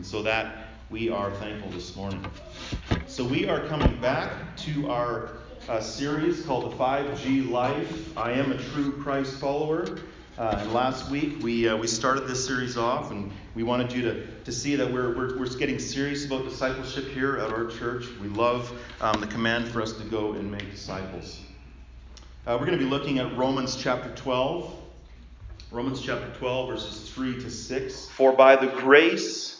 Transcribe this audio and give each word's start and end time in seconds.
And 0.00 0.06
so 0.06 0.22
that 0.22 0.68
we 0.88 1.10
are 1.10 1.30
thankful 1.32 1.70
this 1.72 1.94
morning. 1.94 2.24
So 3.06 3.22
we 3.22 3.46
are 3.46 3.66
coming 3.66 4.00
back 4.00 4.56
to 4.56 4.90
our 4.90 5.32
uh, 5.68 5.80
series 5.80 6.40
called 6.40 6.72
the 6.72 6.76
5G 6.76 7.50
Life. 7.50 8.16
I 8.16 8.32
am 8.32 8.50
a 8.50 8.56
true 8.56 8.92
Christ 8.92 9.38
follower. 9.38 9.98
Uh, 10.38 10.56
and 10.58 10.72
last 10.72 11.10
week 11.10 11.42
we, 11.42 11.68
uh, 11.68 11.76
we 11.76 11.86
started 11.86 12.26
this 12.26 12.42
series 12.46 12.78
off, 12.78 13.10
and 13.10 13.30
we 13.54 13.62
wanted 13.62 13.92
you 13.92 14.00
to, 14.00 14.26
to 14.44 14.50
see 14.50 14.74
that 14.74 14.90
we're, 14.90 15.14
we're, 15.14 15.38
we're 15.38 15.58
getting 15.58 15.78
serious 15.78 16.24
about 16.24 16.44
discipleship 16.48 17.08
here 17.08 17.36
at 17.36 17.52
our 17.52 17.66
church. 17.66 18.06
We 18.22 18.28
love 18.28 18.72
um, 19.02 19.20
the 19.20 19.26
command 19.26 19.68
for 19.68 19.82
us 19.82 19.92
to 19.92 20.04
go 20.04 20.32
and 20.32 20.50
make 20.50 20.70
disciples. 20.70 21.42
Uh, 22.46 22.56
we're 22.58 22.64
going 22.64 22.78
to 22.78 22.82
be 22.82 22.90
looking 22.90 23.18
at 23.18 23.36
Romans 23.36 23.76
chapter 23.76 24.10
12. 24.14 24.74
Romans 25.70 26.00
chapter 26.00 26.30
12, 26.38 26.68
verses 26.70 27.10
3 27.10 27.34
to 27.42 27.50
6. 27.50 28.08
For 28.08 28.32
by 28.32 28.56
the 28.56 28.68
grace 28.68 29.59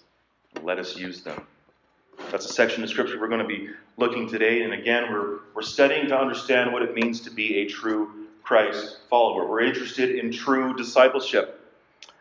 Let 0.61 0.79
us 0.79 0.95
use 0.95 1.21
them. 1.21 1.45
That's 2.29 2.45
a 2.45 2.53
section 2.53 2.83
of 2.83 2.89
Scripture 2.89 3.19
we're 3.19 3.27
going 3.27 3.41
to 3.41 3.47
be 3.47 3.69
looking 3.97 4.27
today. 4.27 4.63
And 4.63 4.73
again, 4.73 5.11
we're, 5.11 5.39
we're 5.55 5.61
studying 5.61 6.07
to 6.09 6.17
understand 6.17 6.71
what 6.71 6.81
it 6.81 6.93
means 6.93 7.21
to 7.21 7.31
be 7.31 7.59
a 7.59 7.65
true 7.67 8.27
Christ 8.43 8.97
follower. 9.09 9.47
We're 9.47 9.61
interested 9.61 10.15
in 10.15 10.31
true 10.31 10.75
discipleship. 10.75 11.59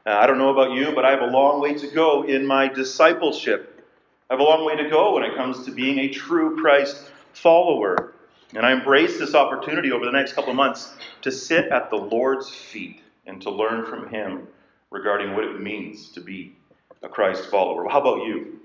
Uh, 0.07 0.11
I 0.11 0.27
don't 0.27 0.39
know 0.39 0.51
about 0.51 0.73
you, 0.73 0.93
but 0.93 1.05
I 1.05 1.11
have 1.11 1.21
a 1.21 1.27
long 1.27 1.61
way 1.61 1.75
to 1.75 1.87
go 1.89 2.23
in 2.23 2.47
my 2.47 2.69
discipleship. 2.69 3.85
I 4.31 4.35
have 4.35 4.41
a 4.41 4.45
long 4.45 4.65
way 4.65 4.77
to 4.77 4.89
go 4.89 5.15
when 5.15 5.25
it 5.25 5.37
comes 5.37 5.65
to 5.67 5.73
being 5.73 5.99
a 5.99 6.09
true 6.09 6.61
Christ 6.61 7.11
follower. 7.33 8.15
And 8.55 8.65
I 8.65 8.73
embrace 8.73 9.19
this 9.19 9.35
opportunity 9.35 9.93
over 9.93 10.05
the 10.05 10.13
next 10.13 10.33
couple 10.33 10.51
of 10.51 10.57
months 10.57 10.95
to 11.23 11.31
sit 11.31 11.67
at 11.67 11.91
the 11.91 11.97
Lord's 11.97 12.49
feet 12.49 13.03
and 13.27 13.41
to 13.43 13.51
learn 13.51 13.87
from 13.87 14.09
Him 14.09 14.49
regarding 14.91 15.35
what 15.35 15.45
it 15.45 15.61
means 15.61 16.09
to 16.11 16.21
be 16.21 16.57
a 17.03 17.09
Christ 17.09 17.51
follower. 17.51 17.89
How 17.89 18.01
about 18.01 18.27
you? 18.27 18.61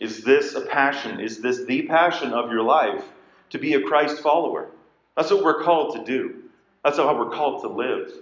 Is 0.00 0.24
this 0.24 0.54
a 0.54 0.62
passion? 0.62 1.20
Is 1.20 1.40
this 1.40 1.64
the 1.64 1.82
passion 1.82 2.32
of 2.32 2.50
your 2.50 2.62
life 2.62 3.04
to 3.50 3.58
be 3.58 3.74
a 3.74 3.80
Christ 3.80 4.20
follower? 4.20 4.70
That's 5.16 5.30
what 5.30 5.44
we're 5.44 5.62
called 5.62 5.96
to 5.96 6.04
do. 6.04 6.42
That's 6.84 6.96
how 6.96 7.16
we're 7.16 7.30
called 7.30 7.62
to 7.62 7.68
live. 7.68 8.12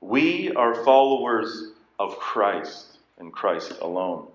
We 0.00 0.52
are 0.52 0.84
followers 0.84 1.72
of 1.98 2.18
Christ 2.18 2.98
and 3.18 3.32
Christ 3.32 3.74
alone. 3.80 4.26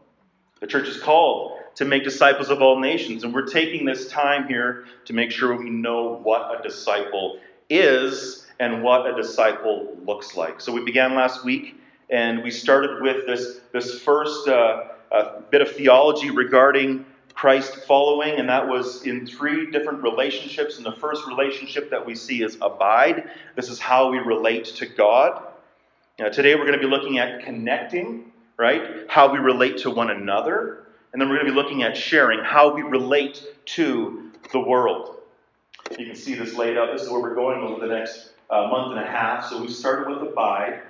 The 0.61 0.67
church 0.67 0.87
is 0.87 0.99
called 0.99 1.59
to 1.75 1.85
make 1.85 2.03
disciples 2.03 2.49
of 2.49 2.61
all 2.61 2.79
nations, 2.79 3.23
and 3.23 3.33
we're 3.33 3.45
taking 3.45 3.85
this 3.85 4.07
time 4.07 4.47
here 4.47 4.85
to 5.05 5.13
make 5.13 5.29
sure 5.29 5.55
we 5.55 5.69
know 5.69 6.19
what 6.23 6.59
a 6.59 6.63
disciple 6.63 7.39
is 7.69 8.47
and 8.59 8.81
what 8.81 9.05
a 9.05 9.15
disciple 9.15 9.95
looks 10.05 10.35
like. 10.35 10.59
So 10.61 10.71
we 10.71 10.83
began 10.83 11.13
last 11.13 11.45
week, 11.45 11.79
and 12.09 12.43
we 12.43 12.51
started 12.51 13.01
with 13.01 13.25
this, 13.25 13.59
this 13.71 13.99
first 13.99 14.47
uh, 14.47 14.85
uh, 15.11 15.41
bit 15.49 15.61
of 15.61 15.71
theology 15.71 16.29
regarding 16.31 17.05
Christ 17.33 17.85
following, 17.85 18.39
and 18.39 18.49
that 18.49 18.67
was 18.67 19.05
in 19.05 19.27
three 19.27 19.69
different 19.69 20.01
relationships. 20.01 20.77
And 20.77 20.85
the 20.85 20.93
first 20.93 21.27
relationship 21.27 21.91
that 21.91 22.03
we 22.03 22.15
see 22.15 22.41
is 22.41 22.57
abide. 22.61 23.29
This 23.55 23.69
is 23.69 23.79
how 23.79 24.09
we 24.09 24.17
relate 24.17 24.65
to 24.65 24.85
God. 24.85 25.43
Now, 26.17 26.29
today 26.29 26.55
we're 26.55 26.65
going 26.65 26.79
to 26.79 26.83
be 26.83 26.89
looking 26.89 27.19
at 27.19 27.43
connecting, 27.43 28.31
right? 28.57 29.05
How 29.07 29.31
we 29.31 29.37
relate 29.37 29.77
to 29.79 29.91
one 29.91 30.09
another. 30.09 30.87
And 31.13 31.21
then 31.21 31.29
we're 31.29 31.35
going 31.35 31.47
to 31.47 31.51
be 31.53 31.55
looking 31.55 31.83
at 31.83 31.95
sharing, 31.95 32.43
how 32.43 32.73
we 32.73 32.81
relate 32.81 33.45
to 33.65 34.31
the 34.51 34.59
world. 34.59 35.17
You 35.97 36.05
can 36.05 36.15
see 36.15 36.33
this 36.33 36.55
laid 36.55 36.77
out. 36.77 36.91
This 36.91 37.03
is 37.03 37.09
where 37.09 37.21
we're 37.21 37.35
going 37.35 37.59
over 37.59 37.85
the 37.85 37.93
next 37.93 38.31
uh, 38.49 38.67
month 38.67 38.97
and 38.97 39.05
a 39.05 39.09
half. 39.09 39.45
So 39.45 39.61
we 39.61 39.67
started 39.69 40.07
with 40.07 40.27
abide. 40.31 40.81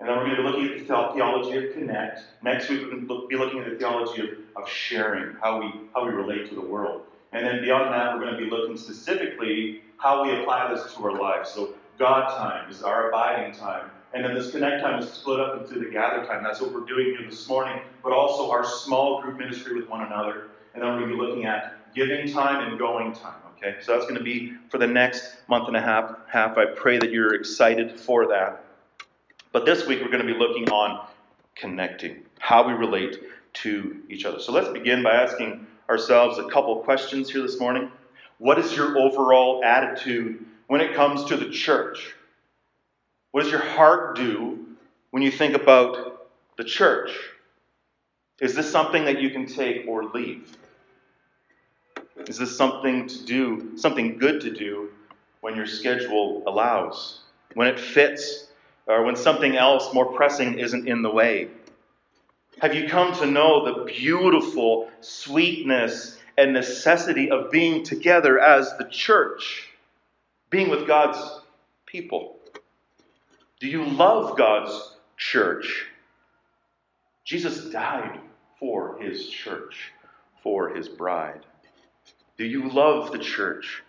And 0.00 0.08
then 0.08 0.16
we're 0.16 0.24
going 0.24 0.36
to 0.36 0.42
be 0.42 0.48
looking 0.48 0.64
at 0.72 0.78
the 0.78 1.14
theology 1.14 1.66
of 1.66 1.72
connect. 1.72 2.20
Next 2.42 2.68
week, 2.68 2.82
we're 2.82 2.90
going 2.90 3.06
to 3.06 3.26
be 3.28 3.36
looking 3.36 3.60
at 3.60 3.70
the 3.70 3.76
theology 3.76 4.22
of, 4.22 4.28
of 4.62 4.68
sharing, 4.68 5.36
how 5.40 5.60
we, 5.60 5.72
how 5.94 6.04
we 6.04 6.12
relate 6.12 6.48
to 6.48 6.54
the 6.54 6.60
world. 6.60 7.02
And 7.32 7.46
then 7.46 7.62
beyond 7.62 7.92
that, 7.94 8.14
we're 8.14 8.24
going 8.24 8.36
to 8.36 8.44
be 8.44 8.50
looking 8.50 8.76
specifically 8.76 9.82
how 9.98 10.24
we 10.24 10.40
apply 10.40 10.72
this 10.74 10.94
to 10.94 11.04
our 11.04 11.18
lives. 11.18 11.50
So, 11.50 11.74
God 11.98 12.28
time 12.36 12.68
is 12.70 12.82
our 12.82 13.08
abiding 13.08 13.54
time. 13.54 13.88
And 14.14 14.24
then 14.24 14.34
this 14.34 14.50
connect 14.50 14.82
time 14.82 15.00
is 15.00 15.10
split 15.12 15.40
up 15.40 15.60
into 15.60 15.78
the 15.78 15.90
gather 15.90 16.24
time. 16.26 16.42
That's 16.42 16.60
what 16.60 16.72
we're 16.72 16.80
doing 16.80 17.16
here 17.16 17.28
this 17.28 17.48
morning, 17.48 17.80
but 18.02 18.12
also 18.12 18.50
our 18.50 18.64
small 18.64 19.22
group 19.22 19.38
ministry 19.38 19.74
with 19.74 19.88
one 19.88 20.02
another. 20.02 20.48
And 20.74 20.82
then 20.82 20.90
we're 20.90 21.00
going 21.00 21.10
to 21.10 21.16
be 21.16 21.20
looking 21.20 21.44
at 21.46 21.94
giving 21.94 22.32
time 22.32 22.68
and 22.68 22.78
going 22.78 23.12
time. 23.12 23.34
Okay, 23.56 23.76
so 23.80 23.92
that's 23.92 24.04
going 24.04 24.18
to 24.18 24.22
be 24.22 24.52
for 24.68 24.78
the 24.78 24.86
next 24.86 25.36
month 25.48 25.68
and 25.68 25.76
a 25.76 25.80
half. 25.80 26.16
Half. 26.28 26.58
I 26.58 26.66
pray 26.66 26.98
that 26.98 27.10
you're 27.10 27.34
excited 27.34 27.98
for 27.98 28.26
that. 28.28 28.63
But 29.54 29.66
this 29.66 29.86
week 29.86 30.00
we're 30.02 30.10
going 30.10 30.26
to 30.26 30.32
be 30.32 30.36
looking 30.36 30.68
on 30.70 31.06
connecting, 31.54 32.24
how 32.40 32.66
we 32.66 32.72
relate 32.72 33.20
to 33.62 34.00
each 34.10 34.24
other. 34.24 34.40
So 34.40 34.50
let's 34.50 34.68
begin 34.70 35.04
by 35.04 35.12
asking 35.12 35.64
ourselves 35.88 36.38
a 36.38 36.48
couple 36.48 36.76
questions 36.78 37.30
here 37.30 37.40
this 37.40 37.60
morning. 37.60 37.88
What 38.38 38.58
is 38.58 38.76
your 38.76 38.98
overall 38.98 39.62
attitude 39.62 40.44
when 40.66 40.80
it 40.80 40.96
comes 40.96 41.26
to 41.26 41.36
the 41.36 41.50
church? 41.50 42.16
What 43.30 43.44
does 43.44 43.52
your 43.52 43.60
heart 43.60 44.16
do 44.16 44.66
when 45.12 45.22
you 45.22 45.30
think 45.30 45.54
about 45.54 46.26
the 46.56 46.64
church? 46.64 47.16
Is 48.40 48.56
this 48.56 48.68
something 48.68 49.04
that 49.04 49.20
you 49.20 49.30
can 49.30 49.46
take 49.46 49.86
or 49.86 50.02
leave? 50.06 50.56
Is 52.26 52.38
this 52.38 52.56
something 52.56 53.06
to 53.06 53.24
do, 53.24 53.76
something 53.76 54.18
good 54.18 54.40
to 54.40 54.50
do 54.52 54.90
when 55.42 55.54
your 55.54 55.68
schedule 55.68 56.42
allows, 56.44 57.20
when 57.54 57.68
it 57.68 57.78
fits 57.78 58.43
or 58.86 59.02
when 59.04 59.16
something 59.16 59.56
else 59.56 59.92
more 59.94 60.12
pressing 60.12 60.58
isn't 60.58 60.88
in 60.88 61.02
the 61.02 61.10
way? 61.10 61.48
Have 62.60 62.74
you 62.74 62.88
come 62.88 63.12
to 63.14 63.26
know 63.26 63.64
the 63.64 63.84
beautiful 63.84 64.90
sweetness 65.00 66.18
and 66.36 66.52
necessity 66.52 67.30
of 67.30 67.50
being 67.50 67.84
together 67.84 68.38
as 68.38 68.76
the 68.78 68.84
church, 68.84 69.68
being 70.50 70.70
with 70.70 70.86
God's 70.86 71.18
people? 71.86 72.36
Do 73.60 73.68
you 73.68 73.84
love 73.84 74.36
God's 74.36 74.96
church? 75.16 75.86
Jesus 77.24 77.70
died 77.70 78.20
for 78.60 78.98
his 79.00 79.28
church, 79.28 79.92
for 80.42 80.74
his 80.74 80.88
bride. 80.88 81.40
Do 82.36 82.44
you 82.44 82.68
love 82.68 83.12
the 83.12 83.18
church? 83.18 83.82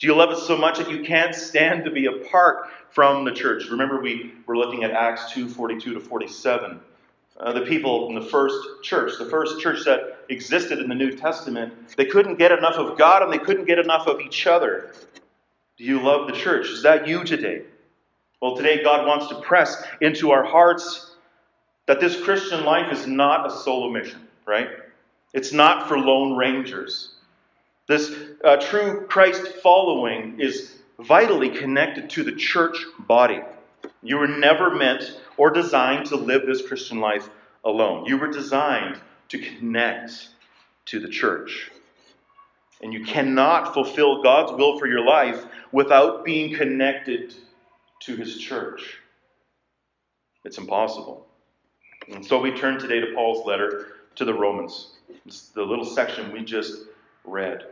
Do 0.00 0.06
you 0.06 0.14
love 0.14 0.32
it 0.32 0.38
so 0.38 0.56
much 0.56 0.78
that 0.78 0.90
you 0.90 1.04
can't 1.04 1.34
stand 1.34 1.84
to 1.84 1.90
be 1.90 2.06
apart 2.06 2.68
from 2.92 3.24
the 3.24 3.32
church? 3.32 3.64
Remember, 3.70 4.00
we 4.00 4.32
were 4.46 4.56
looking 4.56 4.84
at 4.84 4.90
Acts 4.90 5.32
2 5.32 5.48
42 5.48 5.94
to 5.94 6.00
47. 6.00 6.80
Uh, 7.38 7.52
the 7.52 7.62
people 7.62 8.08
in 8.08 8.14
the 8.14 8.24
first 8.24 8.82
church, 8.82 9.14
the 9.18 9.28
first 9.28 9.58
church 9.60 9.84
that 9.84 10.18
existed 10.28 10.78
in 10.78 10.88
the 10.88 10.94
New 10.94 11.16
Testament, 11.16 11.72
they 11.96 12.04
couldn't 12.04 12.36
get 12.36 12.52
enough 12.52 12.76
of 12.76 12.96
God 12.98 13.22
and 13.22 13.32
they 13.32 13.38
couldn't 13.38 13.64
get 13.64 13.78
enough 13.78 14.06
of 14.06 14.20
each 14.20 14.46
other. 14.46 14.94
Do 15.78 15.84
you 15.84 16.00
love 16.00 16.26
the 16.26 16.34
church? 16.34 16.68
Is 16.68 16.82
that 16.82 17.08
you 17.08 17.24
today? 17.24 17.62
Well, 18.40 18.56
today 18.56 18.82
God 18.84 19.06
wants 19.06 19.28
to 19.28 19.40
press 19.40 19.82
into 20.00 20.30
our 20.30 20.44
hearts 20.44 21.12
that 21.86 22.00
this 22.00 22.20
Christian 22.20 22.64
life 22.64 22.92
is 22.92 23.06
not 23.06 23.46
a 23.46 23.50
solo 23.50 23.90
mission, 23.90 24.28
right? 24.46 24.68
It's 25.32 25.52
not 25.52 25.88
for 25.88 25.98
lone 25.98 26.36
rangers. 26.36 27.14
This 27.88 28.14
uh, 28.44 28.56
true 28.56 29.06
Christ 29.08 29.46
following 29.62 30.38
is 30.38 30.81
vitally 31.06 31.50
connected 31.50 32.10
to 32.10 32.24
the 32.24 32.32
church 32.32 32.84
body. 32.98 33.40
You 34.02 34.18
were 34.18 34.28
never 34.28 34.74
meant 34.74 35.18
or 35.36 35.50
designed 35.50 36.06
to 36.06 36.16
live 36.16 36.46
this 36.46 36.66
Christian 36.66 37.00
life 37.00 37.28
alone. 37.64 38.06
You 38.06 38.18
were 38.18 38.30
designed 38.30 39.00
to 39.28 39.38
connect 39.38 40.28
to 40.86 41.00
the 41.00 41.08
church. 41.08 41.70
And 42.82 42.92
you 42.92 43.04
cannot 43.04 43.74
fulfill 43.74 44.22
God's 44.22 44.52
will 44.52 44.78
for 44.78 44.86
your 44.86 45.04
life 45.04 45.44
without 45.70 46.24
being 46.24 46.54
connected 46.54 47.34
to 48.00 48.16
His 48.16 48.36
church. 48.38 48.98
It's 50.44 50.58
impossible. 50.58 51.26
And 52.12 52.26
so 52.26 52.40
we 52.40 52.50
turn 52.50 52.80
today 52.80 53.00
to 53.00 53.14
Paul's 53.14 53.46
letter 53.46 53.86
to 54.16 54.24
the 54.24 54.34
Romans. 54.34 54.88
It's 55.24 55.50
the 55.50 55.62
little 55.62 55.84
section 55.84 56.32
we 56.32 56.44
just 56.44 56.82
read. 57.24 57.64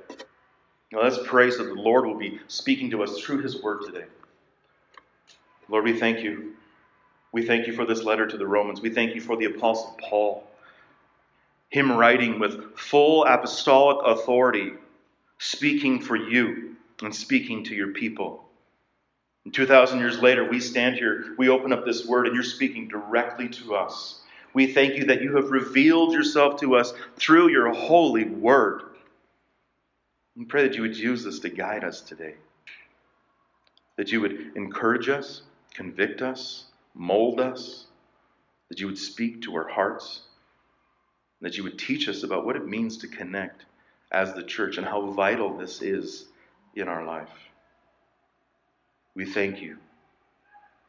Now 0.93 1.03
let's 1.03 1.19
pray 1.25 1.51
so 1.51 1.65
that 1.65 1.75
the 1.75 1.81
Lord 1.81 2.07
will 2.07 2.19
be 2.19 2.41
speaking 2.49 2.91
to 2.91 3.03
us 3.03 3.21
through 3.21 3.43
His 3.43 3.63
word 3.63 3.83
today. 3.87 4.07
Lord, 5.69 5.85
we 5.85 5.99
thank 5.99 6.21
you. 6.21 6.55
We 7.33 7.47
thank 7.47 7.69
you 7.69 7.73
for 7.73 7.87
this 7.87 8.03
letter 8.03 8.27
to 8.27 8.37
the 8.37 8.47
Romans. 8.47 8.81
We 8.81 8.91
thank 8.91 9.15
you 9.15 9.21
for 9.21 9.37
the 9.37 9.45
Apostle 9.45 9.97
Paul. 10.01 10.45
Him 11.69 11.93
writing 11.93 12.41
with 12.41 12.77
full 12.77 13.25
apostolic 13.25 13.99
authority, 14.05 14.73
speaking 15.39 16.01
for 16.01 16.17
you 16.17 16.75
and 17.03 17.15
speaking 17.15 17.63
to 17.65 17.75
your 17.75 17.93
people. 17.93 18.45
And 19.45 19.55
2,000 19.55 20.01
years 20.01 20.19
later, 20.21 20.45
we 20.45 20.59
stand 20.59 20.97
here, 20.97 21.35
we 21.39 21.49
open 21.49 21.73
up 21.73 21.87
this 21.87 22.05
word, 22.05 22.27
and 22.27 22.35
you're 22.35 22.45
speaking 22.45 22.89
directly 22.89 23.49
to 23.49 23.77
us. 23.77 24.21
We 24.53 24.73
thank 24.73 24.97
you 24.97 25.05
that 25.07 25.23
you 25.23 25.37
have 25.37 25.51
revealed 25.51 26.13
yourself 26.13 26.61
to 26.61 26.75
us 26.75 26.93
through 27.17 27.51
your 27.51 27.73
holy 27.73 28.25
word. 28.25 28.83
We 30.41 30.47
pray 30.47 30.67
that 30.67 30.75
you 30.75 30.81
would 30.81 30.97
use 30.97 31.23
this 31.23 31.41
to 31.41 31.51
guide 31.51 31.85
us 31.85 32.01
today, 32.01 32.35
that 33.97 34.11
you 34.11 34.23
would 34.23 34.53
encourage 34.57 35.11
us, 35.11 35.43
convict 35.75 36.23
us, 36.23 36.65
mold 36.95 37.41
us, 37.41 37.85
that 38.71 38.81
you 38.81 38.87
would 38.87 38.97
speak 38.97 39.43
to 39.43 39.55
our 39.57 39.69
hearts, 39.69 40.23
that 41.43 41.59
you 41.59 41.63
would 41.63 41.79
teach 41.79 42.09
us 42.09 42.23
about 42.23 42.47
what 42.47 42.57
it 42.57 42.67
means 42.67 42.97
to 42.97 43.07
connect 43.07 43.67
as 44.11 44.33
the 44.33 44.43
church 44.43 44.79
and 44.79 44.87
how 44.87 45.11
vital 45.11 45.59
this 45.59 45.83
is 45.83 46.25
in 46.75 46.89
our 46.89 47.05
life. 47.05 47.29
We 49.15 49.27
thank 49.27 49.61
you 49.61 49.77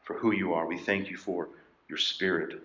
for 0.04 0.14
who 0.14 0.32
you 0.32 0.54
are. 0.54 0.66
We 0.66 0.78
thank 0.78 1.10
you 1.10 1.18
for 1.18 1.50
your 1.90 1.98
spirit. 1.98 2.58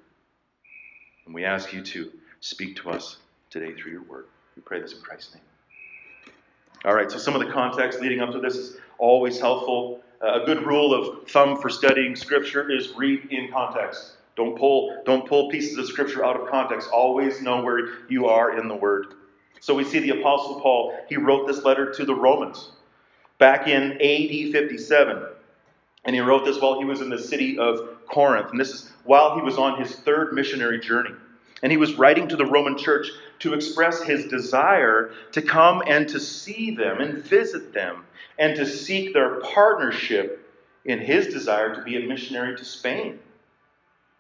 And 1.26 1.36
we 1.36 1.44
ask 1.44 1.74
you 1.74 1.82
to 1.82 2.14
speak 2.40 2.78
to 2.78 2.92
us 2.92 3.18
today 3.50 3.74
through 3.74 3.92
your 3.92 4.04
word. 4.04 4.28
We 4.56 4.62
pray 4.62 4.80
this 4.80 4.94
in 4.94 5.02
Christ's 5.02 5.36
name. 5.36 5.44
All 6.86 6.94
right, 6.94 7.12
so 7.12 7.18
some 7.18 7.36
of 7.36 7.46
the 7.46 7.52
context 7.52 8.02
leading 8.02 8.22
up 8.22 8.32
to 8.32 8.40
this 8.40 8.56
is 8.56 8.78
always 8.98 9.40
helpful. 9.40 10.00
Uh, 10.22 10.42
a 10.42 10.46
good 10.46 10.66
rule 10.66 10.94
of 10.94 11.28
thumb 11.30 11.60
for 11.60 11.70
studying 11.70 12.16
Scripture 12.16 12.72
is 12.72 12.94
read 12.96 13.28
in 13.32 13.52
context. 13.52 14.14
Don't 14.36 14.58
pull, 14.58 15.02
don't 15.06 15.28
pull 15.28 15.50
pieces 15.50 15.78
of 15.78 15.88
Scripture 15.88 16.24
out 16.24 16.40
of 16.40 16.48
context. 16.48 16.90
Always 16.92 17.42
know 17.42 17.62
where 17.62 17.90
you 18.10 18.28
are 18.28 18.60
in 18.60 18.68
the 18.68 18.76
Word. 18.76 19.08
So 19.60 19.74
we 19.74 19.84
see 19.84 20.00
the 20.00 20.20
Apostle 20.20 20.62
Paul, 20.62 20.98
he 21.10 21.18
wrote 21.18 21.48
this 21.48 21.64
letter 21.64 21.92
to 21.94 22.06
the 22.06 22.14
Romans 22.14 22.70
back 23.40 23.68
in 23.68 23.94
AD 23.94 24.52
57. 24.52 25.24
And 26.06 26.16
he 26.16 26.22
wrote 26.22 26.46
this 26.46 26.62
while 26.62 26.80
he 26.80 26.86
was 26.86 27.02
in 27.02 27.10
the 27.10 27.18
city 27.18 27.58
of 27.58 28.06
Corinth. 28.08 28.52
And 28.52 28.60
this 28.60 28.70
is 28.70 28.92
while 29.04 29.36
he 29.36 29.42
was 29.42 29.58
on 29.58 29.80
his 29.80 29.94
third 29.94 30.34
missionary 30.34 30.80
journey. 30.80 31.12
And 31.64 31.72
he 31.72 31.78
was 31.78 31.96
writing 31.96 32.30
to 32.30 32.36
the 32.36 32.46
Roman 32.46 32.78
church 32.78 33.08
to 33.40 33.54
express 33.54 34.02
his 34.04 34.26
desire 34.26 35.12
to 35.32 35.42
come 35.42 35.84
and 35.86 36.08
to 36.10 36.20
see 36.20 36.72
them 36.72 37.02
and 37.02 37.24
visit 37.24 37.74
them 37.74 38.06
and 38.40 38.56
to 38.56 38.66
seek 38.66 39.14
their 39.14 39.40
partnership 39.42 40.44
in 40.86 41.00
his 41.00 41.28
desire 41.28 41.76
to 41.76 41.84
be 41.84 42.04
a 42.04 42.08
missionary 42.08 42.56
to 42.58 42.66
Spain. 42.66 43.20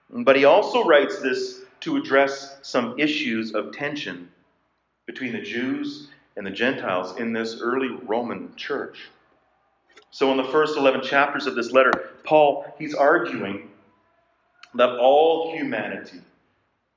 But 0.10 0.36
he 0.36 0.46
also 0.46 0.84
writes 0.84 1.20
this 1.20 1.62
to 1.82 1.98
address 1.98 2.58
some 2.62 3.00
issues 3.00 3.54
of 3.54 3.74
tension 3.74 4.30
between 5.06 5.34
the 5.34 5.42
Jews 5.42 6.10
and 6.36 6.46
the 6.46 6.52
Gentiles 6.52 7.18
in 7.18 7.34
this 7.34 7.60
early 7.62 7.90
Roman 7.90 8.56
church. 8.56 9.10
So, 10.12 10.32
in 10.32 10.38
the 10.38 10.44
first 10.46 10.78
11 10.78 11.02
chapters 11.02 11.48
of 11.48 11.56
this 11.56 11.72
letter, 11.72 11.92
Paul, 12.24 12.74
he's 12.80 12.96
arguing 12.96 13.70
that 14.76 14.98
all 14.98 15.56
humanity, 15.56 16.22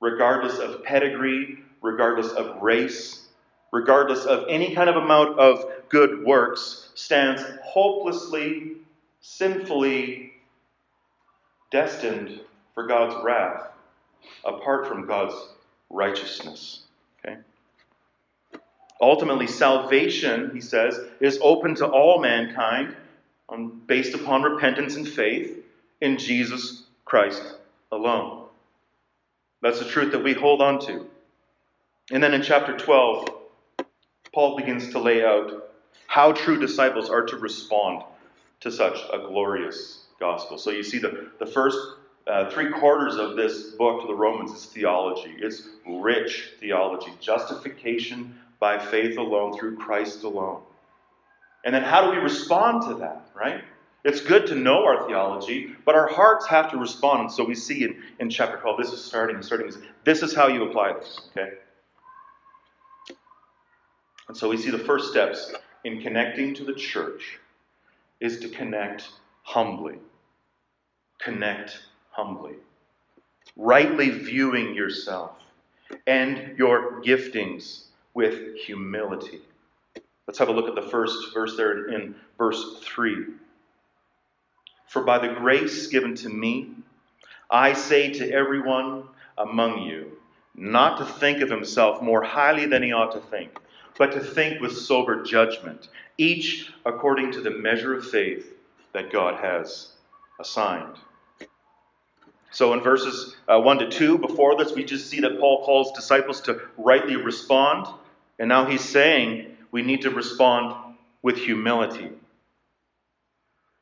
regardless 0.01 0.59
of 0.59 0.85
pedigree, 0.85 1.59
regardless 1.83 2.33
of 2.33 2.61
race, 2.63 3.27
regardless 3.73 4.25
of 4.25 4.47
any 4.49 4.75
kind 4.75 4.91
of 4.91 4.97
amount 4.97 5.39
of 5.39 5.65
good 5.89 6.25
works, 6.25 6.91
stands 6.95 7.43
hopelessly, 7.63 8.73
sinfully 9.21 10.33
destined 11.71 12.41
for 12.75 12.87
God's 12.87 13.23
wrath 13.25 13.71
apart 14.45 14.87
from 14.87 15.07
God's 15.07 15.35
righteousness. 15.89 16.83
Okay? 17.25 17.37
Ultimately, 19.01 19.47
salvation, 19.47 20.51
he 20.53 20.61
says, 20.61 20.99
is 21.21 21.39
open 21.43 21.75
to 21.77 21.87
all 21.87 22.21
mankind 22.21 22.95
um, 23.49 23.83
based 23.87 24.15
upon 24.15 24.43
repentance 24.43 24.97
and 24.97 25.09
faith 25.09 25.65
in 26.01 26.19
Jesus 26.19 26.85
Christ 27.05 27.43
alone. 27.91 28.45
That's 29.63 29.79
the 29.79 29.85
truth 29.85 30.13
that 30.13 30.23
we 30.23 30.33
hold 30.33 30.63
on 30.63 30.81
to. 30.87 31.10
And 32.11 32.23
then 32.23 32.35
in 32.35 32.43
chapter 32.43 32.77
12, 32.77 33.29
Paul 34.33 34.57
begins 34.57 34.91
to 34.91 34.99
lay 34.99 35.25
out 35.25 35.71
how 36.07 36.33
true 36.33 36.59
disciples 36.59 37.09
are 37.09 37.25
to 37.27 37.37
respond 37.37 38.03
to 38.61 38.73
such 38.73 38.99
a 39.13 39.19
glorious 39.19 40.05
gospel. 40.19 40.59
So 40.59 40.71
you 40.71 40.83
see, 40.83 40.99
the, 40.99 41.31
the 41.39 41.47
first 41.47 41.79
uh, 42.27 42.51
three 42.51 42.71
quarters 42.71 43.17
of 43.17 43.37
this 43.37 43.71
book 43.71 44.03
to 44.03 44.07
the 44.09 44.15
Romans 44.15 44.51
is 44.53 44.67
theology. 44.67 45.35
It's 45.39 45.69
rich 45.87 46.51
theology, 46.59 47.13
justification 47.21 48.39
by 48.59 48.79
faith 48.79 49.17
alone, 49.17 49.57
through 49.57 49.77
Christ 49.77 50.25
alone. 50.25 50.63
And 51.65 51.75
then 51.75 51.83
how 51.83 52.05
do 52.05 52.11
we 52.11 52.23
respond 52.23 52.83
to 52.89 52.95
that, 52.95 53.31
right? 53.35 53.63
It's 54.05 54.21
good 54.21 54.47
to 54.49 54.55
know 54.55 54.85
our 54.85 55.07
theology, 55.07 55.75
but 55.85 55.95
our 55.95 56.09
hearts 56.09 56.47
have 56.49 56.71
to 56.71 56.77
respond. 56.77 57.21
And 57.21 57.33
so 57.33 57.45
we 57.45 57.55
see 57.55 57.85
in, 57.85 58.03
in 58.19 58.31
chapter 58.31 58.57
12, 58.57 58.79
this 58.79 58.93
is 58.93 59.05
starting, 59.05 59.41
starting, 59.43 59.73
this 60.05 60.23
is 60.23 60.35
how 60.35 60.49
you 60.49 60.65
apply 60.65 60.95
this, 60.95 61.21
okay? 61.31 61.53
And 64.31 64.37
so 64.37 64.49
we 64.49 64.59
see 64.59 64.71
the 64.71 64.79
first 64.79 65.11
steps 65.11 65.53
in 65.83 66.01
connecting 66.03 66.55
to 66.55 66.65
the 66.65 66.73
church 66.73 67.41
is 68.21 68.39
to 68.39 68.49
connect 68.49 69.11
humbly. 69.43 69.97
Connect 71.19 71.81
humbly. 72.13 72.55
Rightly 73.57 74.11
viewing 74.11 74.73
yourself 74.73 75.33
and 76.07 76.57
your 76.57 77.03
giftings 77.03 77.87
with 78.15 78.55
humility. 78.55 79.41
Let's 80.29 80.39
have 80.39 80.49
a 80.49 80.53
look 80.53 80.69
at 80.69 80.77
the 80.77 80.89
first 80.89 81.35
verse 81.35 81.57
there 81.57 81.89
in 81.89 82.15
verse 82.39 82.79
3. 82.85 83.35
For 84.87 85.03
by 85.03 85.19
the 85.19 85.35
grace 85.35 85.89
given 85.89 86.15
to 86.15 86.29
me, 86.29 86.71
I 87.51 87.73
say 87.73 88.13
to 88.13 88.31
everyone 88.31 89.09
among 89.37 89.83
you, 89.83 90.19
not 90.55 90.99
to 90.99 91.05
think 91.05 91.43
of 91.43 91.51
himself 91.51 92.01
more 92.01 92.23
highly 92.23 92.67
than 92.67 92.85
he 92.85 92.93
ought 92.93 93.11
to 93.15 93.21
think, 93.21 93.59
but 93.99 94.13
to 94.13 94.21
think 94.21 94.61
with 94.61 94.77
sober 94.77 95.23
judgment, 95.23 95.89
each 96.19 96.73
according 96.85 97.33
to 97.33 97.41
the 97.41 97.51
measure 97.51 97.95
of 97.95 98.09
faith 98.09 98.53
that 98.93 99.13
God 99.13 99.43
has 99.43 99.93
assigned. 100.41 100.97
So 102.51 102.73
in 102.73 102.81
verses 102.81 103.37
uh, 103.49 103.61
1 103.61 103.79
to 103.79 103.91
2, 103.91 104.19
before 104.19 104.57
this, 104.57 104.73
we 104.73 104.85
just 104.85 105.09
see 105.09 105.21
that 105.21 105.39
Paul 105.39 105.65
calls 105.65 105.93
disciples 105.93 106.41
to 106.43 106.61
rightly 106.77 107.17
respond. 107.17 107.87
And 108.39 108.49
now 108.49 108.65
he's 108.65 108.85
saying 108.85 109.57
we 109.71 109.83
need 109.83 110.03
to 110.03 110.11
respond 110.11 110.97
with 111.23 111.37
humility. 111.37 112.11